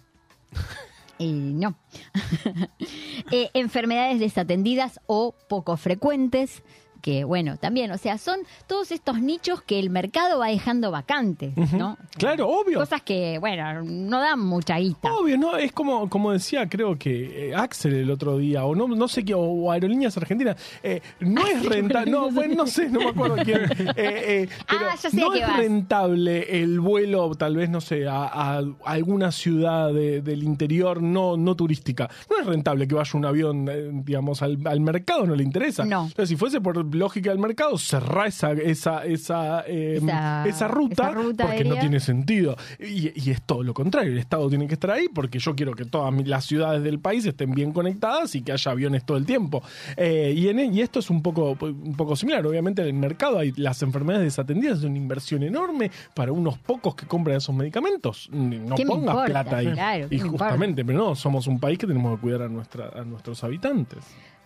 Eh, 1.19 1.53
no. 1.55 1.77
Eh, 3.31 3.51
enfermedades 3.55 4.19
desatendidas 4.19 4.99
o 5.07 5.35
poco 5.49 5.77
frecuentes, 5.77 6.63
que 7.03 7.25
bueno, 7.25 7.57
también, 7.59 7.91
o 7.91 7.99
sea, 7.99 8.17
son 8.17 8.39
todos 8.67 8.91
estos 8.93 9.21
nichos 9.21 9.61
que 9.61 9.79
el 9.79 9.91
mercado 9.91 10.39
va 10.39 10.47
dejando 10.49 10.91
vacantes, 10.91 11.53
¿no? 11.73 11.99
Claro, 12.17 12.49
obvio. 12.49 12.79
Cosas 12.79 13.03
que, 13.03 13.39
bueno, 13.39 13.83
no 13.83 14.19
dan 14.21 14.41
mucha 14.41 14.79
guita. 14.79 15.13
Obvio, 15.13 15.37
¿no? 15.37 15.57
Es 15.59 15.73
como, 15.73 16.09
como 16.09 16.33
decía, 16.33 16.69
creo 16.69 16.97
que 16.99 17.51
eh, 17.51 17.55
Axel 17.55 17.93
el 17.95 18.11
otro 18.11 18.39
día, 18.39 18.65
o 18.65 18.75
no, 18.75 18.89
no 18.89 19.09
sé 19.09 19.25
qué, 19.25 19.35
o 19.35 19.71
Aerolíneas 19.71 20.17
Argentinas, 20.17 20.57
eh, 20.83 21.03
no 21.21 21.47
es 21.47 21.65
rentable, 21.67 22.11
no, 22.11 22.31
bueno, 22.31 22.55
no 22.55 22.67
sé, 22.67 22.89
no 22.89 23.01
me 23.01 23.09
acuerdo 23.09 23.37
quién, 23.45 23.61
eh, 23.81 23.95
eh, 23.97 24.49
pero 24.69 24.87
Ah, 24.89 24.95
ya 25.03 25.11
sé 25.11 25.17
no 25.17 25.35
es 25.35 25.41
vas. 25.43 25.57
rentable 25.59 26.63
el 26.63 26.81
vuelo, 26.81 27.35
tal 27.35 27.57
vez, 27.57 27.69
no 27.69 27.81
sé, 27.81 28.07
a, 28.07 28.25
a 28.59 28.63
alguna 28.85 29.33
ciudad 29.33 29.93
de- 29.93 30.23
del 30.23 30.43
interior 30.45 31.03
no, 31.03 31.37
no 31.37 31.57
turística. 31.57 32.09
No 32.31 32.39
es 32.39 32.47
rentable 32.47 32.87
que 32.87 32.95
vaya 32.95 33.11
un 33.15 33.25
avión, 33.25 34.05
digamos, 34.05 34.41
al, 34.43 34.59
al 34.67 34.81
mercado, 34.81 35.27
no 35.27 35.35
le 35.35 35.43
interesa. 35.43 35.85
No. 35.85 36.03
Entonces, 36.05 36.29
si 36.29 36.37
fuese 36.37 36.61
por 36.61 36.77
lógica 36.95 37.31
del 37.31 37.39
mercado, 37.39 37.77
cerrá 37.79 38.27
esa, 38.27 38.53
esa, 38.53 39.05
esa, 39.05 39.65
eh, 39.67 39.99
Esa- 40.03 40.47
esa 40.49 40.69
ruta, 40.69 40.95
esa 40.95 41.11
ruta 41.11 41.47
porque 41.47 41.65
no 41.65 41.77
tiene 41.79 42.01
sentido. 42.01 42.57
Y, 42.79 43.13
y 43.21 43.31
es 43.31 43.43
todo 43.43 43.63
lo 43.63 43.75
contrario, 43.75 44.13
el 44.13 44.19
Estado 44.19 44.49
tiene 44.49 44.67
que 44.67 44.75
estar 44.75 44.91
ahí 44.91 45.07
porque 45.15 45.39
yo 45.39 45.55
quiero 45.55 45.75
que 45.75 45.85
todas 45.85 46.13
las 46.27 46.45
ciudades 46.45 46.83
del 46.83 46.99
país 46.99 47.25
estén 47.27 47.53
bien 47.53 47.73
conectadas 47.73 48.35
y 48.35 48.43
que 48.43 48.53
haya 48.53 48.71
aviones 48.73 49.05
todo 49.05 49.17
el 49.17 49.27
tiempo. 49.27 49.63
Eh, 49.97 50.33
y, 50.37 50.49
en, 50.49 50.75
y 50.75 50.81
esto 50.81 50.99
es 51.01 51.11
un 51.11 51.23
poco, 51.23 51.57
un 51.61 51.95
poco 51.97 52.17
similar. 52.17 52.47
Obviamente 52.47 52.83
en 52.83 52.89
el 52.89 52.95
mercado 52.95 53.39
hay 53.39 53.53
las 53.57 53.83
enfermedades 53.83 54.25
desatendidas, 54.27 54.79
es 54.79 54.85
una 54.85 54.97
inversión 54.97 55.43
enorme 55.43 55.91
para 56.15 56.33
unos 56.33 56.59
pocos 56.59 56.95
que 56.95 57.07
compran 57.07 57.37
esos 57.37 57.55
medicamentos. 57.55 58.29
No 58.33 58.75
¿Qué 58.77 58.85
me 58.85 58.91
pongas 58.91 59.15
importa? 59.15 59.25
plata 59.45 59.57
ahí. 59.57 59.73
Claro, 59.73 60.09
¿qué 60.09 60.15
y 60.15 60.19
importa? 60.19 60.45
justamente, 60.47 60.85
pero 60.85 60.99
no, 60.99 61.15
somos 61.15 61.47
un 61.47 61.59
país 61.61 61.79
que 61.79 61.87
tenemos 61.87 62.15
que 62.17 62.21
cuidar 62.23 62.43
a, 62.43 62.49
nuestra, 62.49 62.89
a 62.89 63.05
nuestros 63.05 63.43
habitantes. 63.45 63.99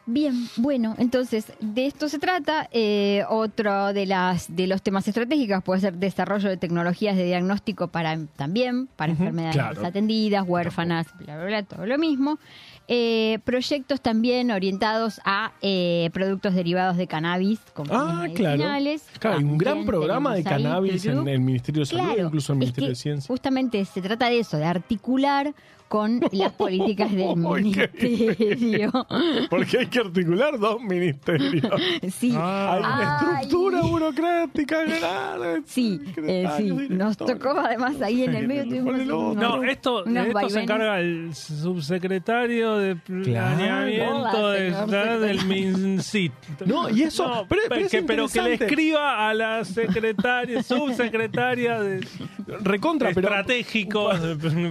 Bien, 0.08 0.34
bueno, 0.56 0.94
entonces 0.98 1.52
de 1.58 1.86
esto 1.86 2.08
se 2.08 2.20
trata. 2.20 2.68
Eh, 2.70 3.24
otro 3.28 3.92
de 3.92 4.06
las 4.06 4.54
de 4.54 4.68
los 4.68 4.80
temas 4.80 5.08
estratégicos 5.08 5.64
puede 5.64 5.80
ser 5.80 5.94
desarrollo 5.94 6.48
de 6.48 6.56
tecnologías 6.56 7.16
de 7.16 7.24
diagnóstico 7.24 7.88
para 7.88 8.16
también 8.36 8.86
para 8.94 9.12
enfermedades 9.12 9.56
claro. 9.56 9.74
desatendidas, 9.80 10.44
huérfanas, 10.46 11.06
bla 11.18 11.36
bla 11.36 11.46
bla, 11.46 11.62
todo 11.64 11.86
lo 11.86 11.98
mismo. 11.98 12.38
Eh, 12.88 13.40
proyectos 13.44 14.00
también 14.00 14.52
orientados 14.52 15.20
a 15.24 15.50
eh, 15.60 16.08
productos 16.12 16.54
derivados 16.54 16.96
de 16.96 17.08
cannabis 17.08 17.58
con 17.74 17.88
Ah, 17.90 18.26
claro. 18.32 18.56
medicinales. 18.58 19.04
Claro, 19.18 19.38
hay 19.38 19.44
un 19.44 19.58
gran 19.58 19.84
programa 19.84 20.36
de 20.36 20.44
cannabis 20.44 21.04
en 21.06 21.26
el 21.26 21.40
Ministerio 21.40 21.80
de 21.80 21.86
Salud, 21.86 22.04
Claro, 22.04 22.26
incluso 22.26 22.52
en 22.52 22.58
el 22.58 22.62
es 22.62 22.66
Ministerio 22.68 22.86
que 22.86 22.90
de 22.90 22.94
Ciencia. 22.94 23.26
Justamente 23.26 23.84
se 23.86 24.00
trata 24.00 24.28
de 24.28 24.38
eso, 24.38 24.56
de 24.56 24.66
articular 24.66 25.52
con 25.88 26.20
las 26.32 26.52
políticas 26.52 27.10
del 27.12 27.36
ministerio. 27.36 28.90
Porque 29.48 29.78
hay 29.78 29.86
que 29.86 30.00
articular 30.00 30.58
dos 30.58 30.80
ministerios. 30.82 31.64
Sí. 32.18 32.32
Ah. 32.36 32.72
Hay 32.74 32.80
una 32.80 33.18
Ay. 33.18 33.42
estructura 33.44 33.80
burocrática 33.82 34.82
grande. 34.84 35.62
Sí, 35.66 36.00
eh, 36.16 36.48
sí. 36.56 36.70
Nos 36.90 37.16
tocó 37.16 37.50
además 37.50 38.00
ahí 38.02 38.24
en 38.24 38.34
el 38.34 38.48
medio 38.48 38.64
tuvimos 38.64 39.00
unos- 39.00 39.36
No, 39.36 39.62
esto, 39.62 40.02
de 40.02 40.10
unos 40.10 40.26
esto 40.26 40.28
se 40.28 40.32
vaivenes. 40.34 40.62
encarga 40.64 41.00
el 41.00 41.34
subsecretario 41.34 42.76
de 42.78 42.96
planeamiento 42.96 44.50
de- 44.50 45.18
del. 45.20 45.44
MinSIT. 45.46 46.32
No, 46.66 46.90
y 46.90 47.02
eso- 47.02 47.46
pero- 47.48 47.62
pero 47.68 47.80
es 47.82 47.90
que, 47.90 48.02
pero 48.02 48.26
que 48.28 48.42
le 48.42 48.52
interesante. 48.54 48.64
escriba 48.64 49.28
a 49.28 49.34
la 49.34 49.64
secretaria, 49.64 50.62
subsecretaria 50.62 51.80
de 51.80 52.06
Recontra, 52.62 53.10
pero 53.14 53.28
estratégicos. 53.28 54.16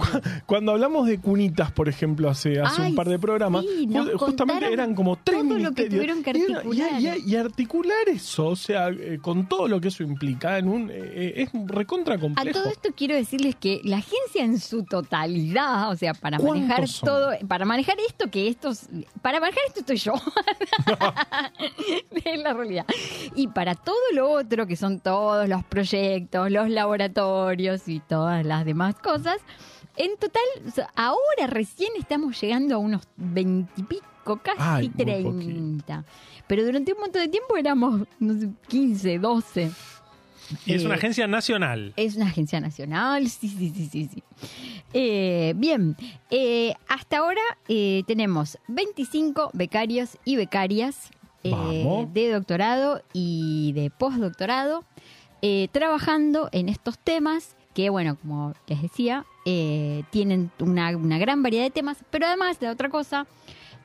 cuando 0.46 0.72
hablamos 0.72 1.05
de 1.06 1.18
cunitas, 1.18 1.70
por 1.72 1.88
ejemplo, 1.88 2.28
hace, 2.28 2.60
hace 2.60 2.82
Ay, 2.82 2.90
un 2.90 2.96
par 2.96 3.08
de 3.08 3.18
programas, 3.18 3.64
sí, 3.64 3.86
nos 3.86 4.08
ju- 4.08 4.18
justamente 4.18 4.72
eran 4.72 4.94
como 4.94 5.16
tres 5.16 5.38
todo 5.42 5.58
lo 5.58 5.72
que 5.72 5.88
tuvieron 5.88 6.22
que 6.22 6.30
Y 6.32 6.42
era- 6.42 6.48
y- 6.48 6.54
articular. 6.54 7.18
Y, 7.18 7.30
y 7.32 7.36
articular 7.36 8.08
eso, 8.08 8.46
o 8.48 8.56
sea, 8.56 8.88
eh, 8.88 9.18
con 9.22 9.48
todo 9.48 9.68
lo 9.68 9.80
que 9.80 9.88
eso 9.88 10.02
implica, 10.02 10.58
en 10.58 10.68
un, 10.68 10.90
eh, 10.90 10.94
eh, 10.96 11.32
es 11.42 11.50
recontra 11.66 12.16
A 12.16 12.18
complejo. 12.18 12.58
todo 12.60 12.70
esto 12.70 12.90
quiero 12.96 13.14
decirles 13.14 13.54
que 13.56 13.80
la 13.84 13.98
agencia 13.98 14.44
en 14.44 14.58
su 14.60 14.84
totalidad, 14.84 15.90
o 15.90 15.96
sea, 15.96 16.12
para 16.14 16.38
¿Cuántos 16.38 16.60
manejar 16.62 16.88
son? 16.88 17.06
todo, 17.08 17.30
para 17.48 17.64
manejar 17.64 17.96
esto 18.06 18.30
que 18.30 18.48
estos, 18.48 18.86
para 19.22 19.40
manejar 19.40 19.62
esto 19.68 19.80
estoy 19.80 19.96
yo, 19.96 20.12
es 22.24 22.38
la 22.42 22.52
realidad. 22.52 22.86
Y 23.34 23.48
para 23.48 23.74
todo 23.74 23.96
lo 24.12 24.30
otro, 24.30 24.66
que 24.66 24.76
son 24.76 25.00
todos 25.00 25.48
los 25.48 25.64
proyectos, 25.64 26.50
los 26.50 26.68
laboratorios 26.70 27.88
y 27.88 28.00
todas 28.00 28.44
las 28.44 28.64
demás 28.64 28.94
cosas, 28.96 29.38
en 29.96 30.16
total, 30.16 30.42
ahora 30.94 31.46
recién 31.48 31.90
estamos 31.98 32.40
llegando 32.40 32.74
a 32.74 32.78
unos 32.78 33.02
veintipico 33.16 34.40
casi 34.42 34.88
30. 34.90 36.04
Pero 36.46 36.64
durante 36.64 36.92
un 36.92 37.00
montón 37.00 37.22
de 37.22 37.28
tiempo 37.28 37.56
éramos 37.56 38.06
no 38.18 38.34
sé, 38.38 38.48
15, 38.68 39.18
12. 39.18 39.70
Y 40.64 40.74
es 40.74 40.82
Eh, 40.82 40.86
una 40.86 40.94
agencia 40.94 41.26
nacional. 41.26 41.92
Es 41.96 42.14
una 42.16 42.26
agencia 42.26 42.60
nacional, 42.60 43.28
sí, 43.28 43.48
sí, 43.48 43.72
sí, 43.74 43.88
sí. 43.90 44.08
sí. 44.12 44.22
Eh, 44.94 45.54
bien, 45.56 45.96
eh, 46.30 46.74
hasta 46.88 47.18
ahora 47.18 47.40
eh, 47.68 48.02
tenemos 48.06 48.56
25 48.68 49.50
becarios 49.54 50.18
y 50.24 50.36
becarias 50.36 51.10
eh, 51.42 52.06
de 52.12 52.30
doctorado 52.30 53.02
y 53.12 53.72
de 53.74 53.90
postdoctorado 53.90 54.84
eh, 55.42 55.68
trabajando 55.72 56.48
en 56.52 56.68
estos 56.68 56.96
temas 56.98 57.55
que, 57.76 57.90
bueno, 57.90 58.16
como 58.16 58.54
les 58.68 58.80
decía, 58.80 59.26
eh, 59.44 60.02
tienen 60.08 60.50
una, 60.60 60.96
una 60.96 61.18
gran 61.18 61.42
variedad 61.42 61.64
de 61.64 61.70
temas, 61.70 61.98
pero 62.10 62.26
además 62.26 62.58
de 62.58 62.70
otra 62.70 62.88
cosa 62.88 63.26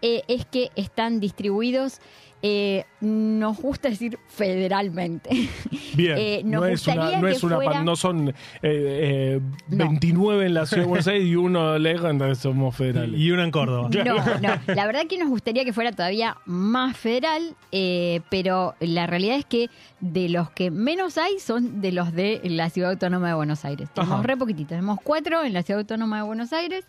eh, 0.02 0.22
es 0.30 0.46
que 0.46 0.72
están 0.78 1.20
distribuidos, 1.20 2.00
eh, 2.42 2.86
nos 3.02 3.58
gusta 3.58 3.90
decir 3.90 4.18
federalmente. 4.28 5.30
Bien, 5.96 6.18
Eh, 6.18 6.42
nos 6.44 6.62
no 6.62 6.68
es 6.68 6.88
una, 6.88 7.12
no 7.20 7.28
que 7.28 7.34
es 7.34 7.44
una 7.44 7.56
fuera- 7.56 7.72
pan- 7.72 7.86
no 7.86 7.96
son 7.96 8.30
eh, 8.30 8.34
eh, 8.64 9.42
No. 9.70 9.86
29 9.90 10.46
en 10.46 10.54
la 10.54 10.66
ciudad 10.66 10.84
de 10.84 10.88
Buenos 10.90 11.08
Aires 11.08 11.28
y 11.28 11.36
uno 11.36 11.78
lejos, 11.80 12.10
entonces 12.10 12.38
somos 12.40 12.76
federales. 12.76 13.20
Y 13.20 13.32
una 13.32 13.44
en 13.44 13.52
Córdoba. 13.52 13.90
No, 14.06 14.16
no. 14.16 14.74
La 14.76 14.86
verdad 14.88 15.02
que 15.08 15.18
nos 15.18 15.30
gustaría 15.30 15.66
que 15.66 15.74
fuera 15.74 15.92
todavía 15.92 16.38
más 16.46 16.96
federal, 16.98 17.56
eh, 17.72 18.22
pero 18.30 18.76
la 18.80 19.08
realidad 19.08 19.38
es 19.38 19.46
que 19.46 19.70
de 20.00 20.30
los 20.30 20.50
que 20.52 20.72
menos 20.72 21.18
hay 21.18 21.40
son 21.40 21.82
de 21.82 21.92
los 21.92 22.12
de 22.14 22.42
la 22.44 22.70
Ciudad 22.70 22.92
Autónoma 22.92 23.28
de 23.28 23.34
Buenos 23.36 23.66
Aires. 23.66 23.90
Tenemos 23.94 24.16
Ajá. 24.16 24.24
re 24.24 24.38
poquititos. 24.38 24.70
Tenemos 24.70 25.00
cuatro 25.04 25.44
en 25.44 25.54
la 25.54 25.64
Ciudad 25.64 25.82
Autónoma 25.82 26.18
de 26.18 26.24
Buenos 26.24 26.54
Aires, 26.54 26.86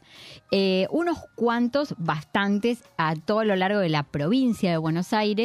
eh, 0.51 0.87
unos 0.91 1.19
cuantos, 1.35 1.95
bastantes, 1.99 2.85
a 2.97 3.15
todo 3.17 3.45
lo 3.45 3.57
largo 3.57 3.81
de 3.81 3.89
la 3.89 4.03
provincia 4.05 4.71
de 4.71 4.77
Buenos 4.77 5.13
Aires, 5.13 5.42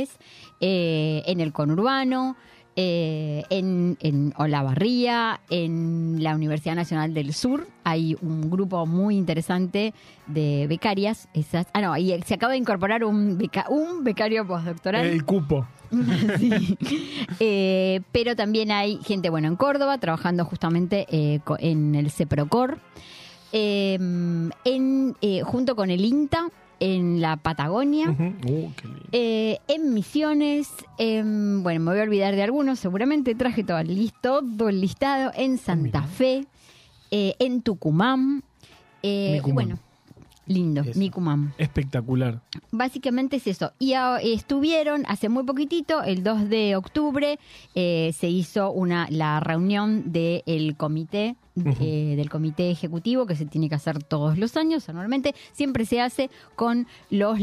eh, 0.59 1.23
en 1.25 1.39
el 1.39 1.51
conurbano. 1.53 2.35
eh, 2.79 3.43
en, 3.49 3.97
en 4.01 4.35
Olavarría, 4.37 5.39
en 5.49 6.17
la 6.21 6.35
Universidad 6.35 6.75
Nacional 6.75 7.11
del 7.15 7.33
Sur, 7.33 7.65
hay 7.83 8.15
un 8.21 8.51
grupo 8.51 8.85
muy 8.85 9.17
interesante 9.17 9.95
de 10.27 10.67
becarias. 10.69 11.27
Esas, 11.33 11.65
ah, 11.73 11.81
no, 11.81 11.97
y 11.97 12.21
se 12.21 12.35
acaba 12.35 12.51
de 12.51 12.59
incorporar 12.59 13.03
un, 13.03 13.39
beca- 13.39 13.65
un 13.69 14.03
becario 14.03 14.45
postdoctoral. 14.45 15.05
El 15.07 15.25
cupo. 15.25 15.65
Sí. 16.37 16.77
Eh, 17.39 18.01
pero 18.11 18.35
también 18.35 18.71
hay 18.71 18.99
gente, 19.03 19.29
bueno, 19.31 19.47
en 19.47 19.55
Córdoba, 19.55 19.97
trabajando 19.97 20.45
justamente 20.45 21.07
eh, 21.09 21.39
en 21.59 21.95
el 21.95 22.11
CEPROCOR, 22.11 22.77
en, 23.53 25.15
junto 25.45 25.75
con 25.75 25.89
el 25.89 26.05
INTA, 26.05 26.49
en 26.79 27.21
la 27.21 27.37
Patagonia. 27.37 28.09
Uh. 28.11 28.69
Eh, 29.11 29.57
en 29.67 29.93
Misiones, 29.93 30.69
en- 30.97 31.63
bueno, 31.63 31.79
me 31.79 31.91
voy 31.91 31.99
a 31.99 32.03
olvidar 32.03 32.35
de 32.35 32.43
algunos, 32.43 32.79
seguramente 32.79 33.35
traje 33.35 33.63
todo 33.63 33.79
el, 33.79 33.87
lis- 33.95 34.13
todo 34.21 34.69
el 34.69 34.81
listado, 34.81 35.31
en 35.35 35.57
Santa 35.57 36.01
mira. 36.01 36.03
Fe, 36.03 36.45
eh, 37.11 37.35
en 37.39 37.61
Tucumán, 37.61 38.43
eh, 39.03 39.41
bueno, 39.53 39.79
lindo, 40.47 40.81
Eso. 40.81 40.99
Espectacular. 41.57 42.41
Básicamente 42.71 43.37
es 43.37 43.47
eso. 43.47 43.71
Y 43.79 43.93
estuvieron 44.23 45.03
hace 45.07 45.29
muy 45.29 45.43
poquitito, 45.43 46.03
el 46.03 46.23
2 46.23 46.49
de 46.49 46.75
octubre, 46.75 47.39
eh, 47.75 48.13
se 48.17 48.29
hizo 48.29 48.71
una 48.71 49.07
la 49.09 49.39
reunión 49.39 50.11
del 50.11 50.75
comité, 50.77 51.35
eh, 51.65 52.13
del 52.15 52.29
comité 52.29 52.69
ejecutivo, 52.69 53.25
que 53.25 53.35
se 53.35 53.45
tiene 53.45 53.69
que 53.69 53.75
hacer 53.75 54.03
todos 54.03 54.37
los 54.37 54.57
años, 54.57 54.87
anualmente. 54.89 55.33
Siempre 55.53 55.85
se 55.85 56.01
hace 56.01 56.29
con 56.55 56.87
los, 57.09 57.39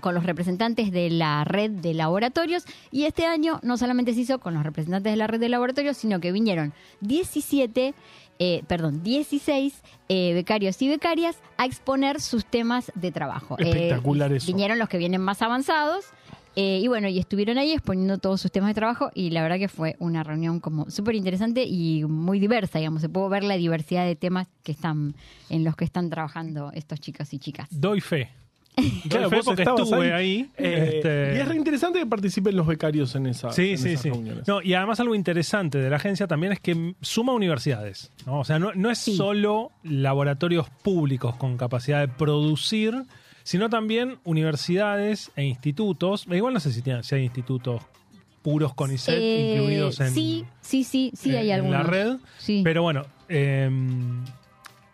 con 0.00 0.14
los 0.14 0.24
representantes 0.24 0.90
de 0.90 1.10
la 1.10 1.44
red 1.44 1.70
de 1.70 1.94
laboratorios. 1.94 2.64
Y 2.90 3.04
este 3.04 3.26
año 3.26 3.60
no 3.62 3.76
solamente 3.76 4.14
se 4.14 4.20
hizo 4.20 4.38
con 4.40 4.54
los 4.54 4.62
representantes 4.62 5.12
de 5.12 5.16
la 5.16 5.26
red 5.26 5.40
de 5.40 5.48
laboratorios, 5.48 5.96
sino 5.96 6.20
que 6.20 6.32
vinieron 6.32 6.72
17 7.00 7.94
eh, 8.44 8.64
perdón, 8.66 9.04
16 9.04 9.72
eh, 10.08 10.34
becarios 10.34 10.82
y 10.82 10.88
becarias 10.88 11.38
a 11.58 11.64
exponer 11.64 12.20
sus 12.20 12.44
temas 12.44 12.90
de 12.96 13.12
trabajo. 13.12 13.54
Eh, 13.60 13.68
Espectacular 13.68 14.32
eso. 14.32 14.48
Vinieron 14.48 14.80
los 14.80 14.88
que 14.88 14.98
vienen 14.98 15.20
más 15.20 15.42
avanzados. 15.42 16.06
eh, 16.56 16.80
y 16.82 16.88
bueno, 16.88 17.06
y 17.06 17.20
estuvieron 17.20 17.56
ahí 17.56 17.70
exponiendo 17.70 18.18
todos 18.18 18.40
sus 18.40 18.50
temas 18.50 18.70
de 18.70 18.74
trabajo 18.74 19.12
y 19.14 19.30
la 19.30 19.42
verdad 19.42 19.58
que 19.58 19.68
fue 19.68 19.94
una 20.00 20.24
reunión 20.24 20.58
como 20.58 20.90
súper 20.90 21.14
interesante 21.14 21.62
y 21.64 22.04
muy 22.04 22.40
diversa, 22.40 22.80
digamos. 22.80 23.00
Se 23.00 23.08
pudo 23.08 23.28
ver 23.28 23.44
la 23.44 23.56
diversidad 23.56 24.04
de 24.06 24.16
temas 24.16 24.48
que 24.64 24.72
están 24.72 25.14
en 25.48 25.62
los 25.62 25.76
que 25.76 25.84
están 25.84 26.10
trabajando 26.10 26.72
estos 26.74 26.98
chicos 26.98 27.32
y 27.32 27.38
chicas. 27.38 27.68
Doy 27.70 28.00
fe. 28.00 28.28
Claro, 29.08 29.28
vos 29.30 29.46
estuve 29.46 30.12
ahí. 30.14 30.48
Eh, 30.56 30.92
este, 30.94 31.34
Y 31.36 31.40
es 31.40 31.48
re 31.48 31.56
interesante 31.56 31.98
que 31.98 32.06
participen 32.06 32.56
los 32.56 32.66
becarios 32.66 33.14
en, 33.14 33.26
esa, 33.26 33.52
Sí, 33.52 33.72
en 33.72 33.78
sí, 33.78 33.88
esas 33.90 34.02
sí. 34.02 34.10
reuniones. 34.10 34.48
No, 34.48 34.62
y 34.62 34.72
además 34.74 34.98
algo 35.00 35.14
interesante 35.14 35.78
de 35.78 35.90
la 35.90 35.96
agencia 35.96 36.26
también 36.26 36.52
es 36.54 36.60
que 36.60 36.94
suma 37.02 37.32
universidades. 37.34 38.10
¿no? 38.26 38.40
O 38.40 38.44
sea, 38.44 38.58
no, 38.58 38.72
no 38.74 38.90
es 38.90 38.98
solo 38.98 39.72
laboratorios 39.82 40.70
públicos 40.82 41.36
con 41.36 41.58
capacidad 41.58 42.00
de 42.00 42.08
producir, 42.08 42.94
sino 43.42 43.68
también 43.68 44.18
universidades 44.24 45.30
e 45.36 45.44
institutos. 45.44 46.26
E 46.30 46.36
Igual 46.36 46.54
no 46.54 46.60
sé 46.60 46.72
si, 46.72 46.80
tienen- 46.80 47.02
si 47.04 47.14
hay 47.16 47.24
institutos 47.24 47.82
puros 48.40 48.72
con 48.74 48.90
ISET 48.92 49.14
Eh, 49.18 49.54
incluidos 49.56 50.00
en, 50.00 50.12
sí, 50.14 50.44
sí, 50.62 50.82
sí, 50.84 51.12
sí 51.14 51.36
hay 51.36 51.50
en 51.50 51.56
algunos. 51.60 51.82
la 51.84 51.90
red. 51.90 52.16
Sí. 52.38 52.62
Pero 52.64 52.82
bueno, 52.82 53.04
eh, 53.28 53.70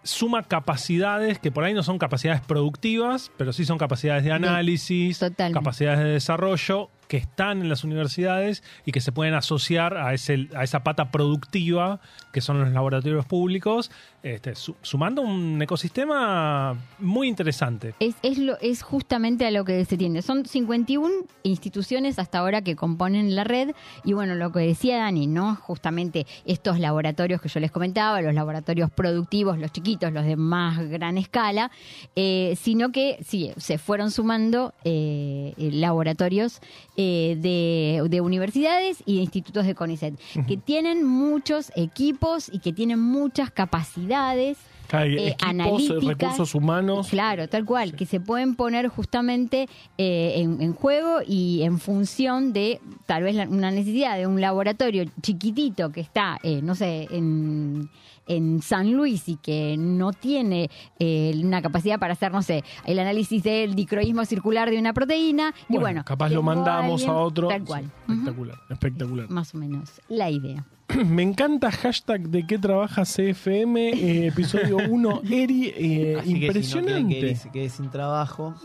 suma 0.09 0.43
capacidades 0.43 1.39
que 1.39 1.53
por 1.53 1.65
ahí 1.65 1.75
no 1.75 1.83
son 1.83 1.99
capacidades 1.99 2.41
productivas, 2.41 3.31
pero 3.37 3.53
sí 3.53 3.65
son 3.65 3.77
capacidades 3.77 4.25
de 4.25 4.33
análisis, 4.33 5.19
totalmente. 5.19 5.59
capacidades 5.59 5.99
de 6.01 6.07
desarrollo 6.07 6.89
que 7.09 7.17
están 7.17 7.63
en 7.63 7.69
las 7.69 7.85
universidades 7.85 8.63
y 8.85 8.93
que 8.93 9.01
se 9.01 9.13
pueden 9.13 9.35
asociar 9.35 9.97
a, 9.97 10.15
ese, 10.15 10.49
a 10.55 10.63
esa 10.63 10.85
pata 10.85 11.11
productiva 11.11 12.01
que 12.33 12.41
son 12.41 12.61
los 12.61 12.71
laboratorios 12.71 13.25
públicos, 13.25 13.91
este, 14.23 14.55
su- 14.55 14.77
sumando 14.83 15.23
un 15.23 15.61
ecosistema 15.63 16.77
muy 16.99 17.29
interesante. 17.29 17.95
Es, 18.01 18.15
es, 18.23 18.39
lo, 18.39 18.59
es 18.61 18.83
justamente 18.83 19.47
a 19.47 19.51
lo 19.51 19.65
que 19.65 19.85
se 19.85 19.97
tiende. 19.97 20.23
Son 20.23 20.45
51 20.45 21.09
instituciones 21.43 22.19
hasta 22.19 22.39
ahora 22.39 22.63
que 22.63 22.77
componen 22.77 23.35
la 23.35 23.45
red 23.45 23.71
y 24.05 24.13
bueno, 24.13 24.35
lo 24.35 24.53
que 24.53 24.61
decía 24.61 24.99
Dani, 24.99 25.27
¿no? 25.27 25.57
Justamente 25.57 26.27
estos 26.45 26.79
laboratorios 26.79 27.41
que 27.41 27.49
yo 27.49 27.59
les 27.61 27.71
comentaba, 27.71 28.21
los 28.21 28.35
laboratorios 28.35 28.91
productivos, 28.91 29.59
los 29.59 29.73
chiquitos, 29.73 30.13
los 30.13 30.25
de 30.25 30.37
más 30.37 30.79
gran 30.89 31.17
escala, 31.19 31.71
eh, 32.15 32.57
sino 32.61 32.93
que 32.93 33.19
sí, 33.27 33.53
se 33.57 33.79
fueron 33.79 34.11
sumando 34.11 34.75
eh, 34.85 35.55
eh, 35.57 35.71
laboratorios 35.73 36.61
eh, 37.01 37.37
de, 37.39 38.09
de 38.09 38.21
universidades 38.21 39.05
y 39.07 39.15
de 39.15 39.23
institutos 39.23 39.65
de 39.65 39.77
CONICET, 39.77 40.19
que 40.49 40.57
tienen 40.57 41.05
muchos 41.05 41.71
equipos 41.77 42.51
y 42.53 42.59
que 42.59 42.73
tienen 42.73 42.99
muchas 42.99 43.53
capacidades 43.53 44.59
eh, 44.97 45.29
equipos, 45.29 45.49
analíticas. 45.49 46.05
recursos 46.07 46.55
humanos. 46.55 47.09
Claro, 47.09 47.49
tal 47.49 47.65
cual, 47.65 47.95
que 47.95 48.07
se 48.07 48.21
pueden 48.21 48.55
poner 48.57 48.89
justamente 48.89 49.69
eh, 49.99 50.35
en, 50.37 50.61
en 50.63 50.73
juego 50.73 51.19
y 51.27 51.63
en 51.63 51.79
función 51.79 52.53
de 52.53 52.81
tal 53.07 53.23
vez 53.23 53.35
la- 53.35 53.49
una 53.49 53.71
necesidad 53.71 54.17
de 54.17 54.27
un 54.27 54.41
laboratorio 54.41 55.05
chiquitito 55.23 55.91
que 55.91 56.01
está, 56.01 56.39
eh, 56.43 56.61
no 56.63 56.75
sé, 56.75 57.07
en, 57.11 57.89
en 58.27 58.61
San 58.63 58.93
Luis 58.93 59.29
y 59.29 59.37
que 59.37 59.77
no 59.79 60.13
tiene 60.13 60.71
eh, 60.99 61.33
una 61.43 61.63
capacidad 61.63 61.99
para 61.99 62.13
hacer, 62.13 62.31
no 62.33 62.43
sé, 62.43 62.63
el 62.85 62.99
análisis 62.99 63.43
del 63.43 63.75
dicroísmo 63.75 64.25
circular 64.25 64.71
de 64.71 64.79
una 64.79 64.93
proteína. 64.93 65.55
y 65.69 65.79
bueno, 65.79 66.05
capaz 66.05 66.29
lo 66.31 66.43
mandamos 66.43 67.03
alguien- 67.03 67.11
a 67.11 67.15
otro. 67.19 67.49
Tal 67.49 67.65
cual. 67.65 67.85
Sí, 67.85 68.13
espectacular, 68.13 68.57
espectacular. 68.71 69.31
Más 69.31 69.55
o 69.55 69.59
menos, 69.59 69.91
la 70.09 70.31
idea. 70.31 70.65
Me 71.07 71.23
encanta 71.23 71.71
hashtag 71.71 72.29
de 72.29 72.47
qué 72.47 72.57
trabaja 72.59 73.03
CFM, 73.05 73.91
eh, 73.91 74.27
episodio 74.29 74.79
1, 74.89 75.23
Eri, 75.31 75.73
eh, 75.77 76.17
Así 76.19 76.29
que 76.41 76.63
si 76.63 76.77
no 76.81 76.81
impresionante. 76.81 77.21
que 77.21 77.37
se 77.37 77.51
quede 77.51 77.69
sin 77.69 77.91
trabajo, 77.91 78.55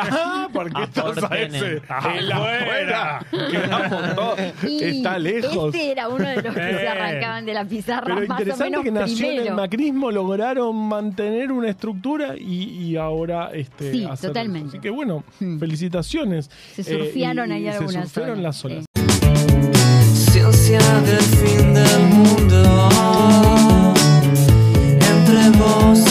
Ah, 0.00 0.48
porque 0.52 0.82
estás 0.84 1.04
a 1.04 1.26
Aporten 1.26 1.54
ese. 1.54 1.66
en- 1.66 1.82
En 2.16 2.28
la 2.28 2.36
afuera. 2.36 3.26
Quedamos 3.50 4.14
todos. 4.14 4.38
Y 4.68 4.84
Está 4.84 5.18
lejos. 5.18 5.74
Este 5.74 5.90
era 5.92 6.08
uno 6.08 6.28
de 6.28 6.36
los 6.42 6.54
que 6.54 6.60
se 6.60 6.70
Eh. 6.84 6.88
arrancaban 6.88 7.44
de 7.44 7.54
la 7.54 7.64
pizarra 7.64 8.02
Pero 8.14 8.28
más 8.28 8.38
o 8.38 8.42
interesante 8.42 8.70
menos 8.70 8.84
que 8.84 8.90
nació 8.92 9.26
en 9.26 9.30
el 9.32 9.36
primero. 9.38 9.56
macrismo, 9.56 10.10
lograron 10.12 10.76
mantener 10.76 11.50
una 11.52 11.68
estructura 11.70 12.34
y, 12.38 12.64
y 12.84 12.96
ahora 12.96 13.50
este, 13.52 13.90
Sí, 13.92 14.04
hacer 14.04 14.30
totalmente. 14.30 14.68
eso. 14.68 14.76
Así 14.76 14.80
que 14.80 14.90
bueno, 14.90 15.24
Hmm. 15.40 15.58
felicitaciones. 15.58 16.50
Se 16.74 16.84
surfearon 16.84 17.50
Eh, 17.50 17.54
y- 17.54 17.56
ahí 17.62 17.68
algunas 17.68 17.94
Se 17.94 18.02
surfearon 18.02 18.38
olas, 18.38 18.42
las 18.44 18.64
olas 18.64 18.84
del 20.50 21.20
fin 21.20 21.72
del 21.72 22.00
mundo. 22.08 22.88
Entre 25.00 25.50
vos 25.50 26.09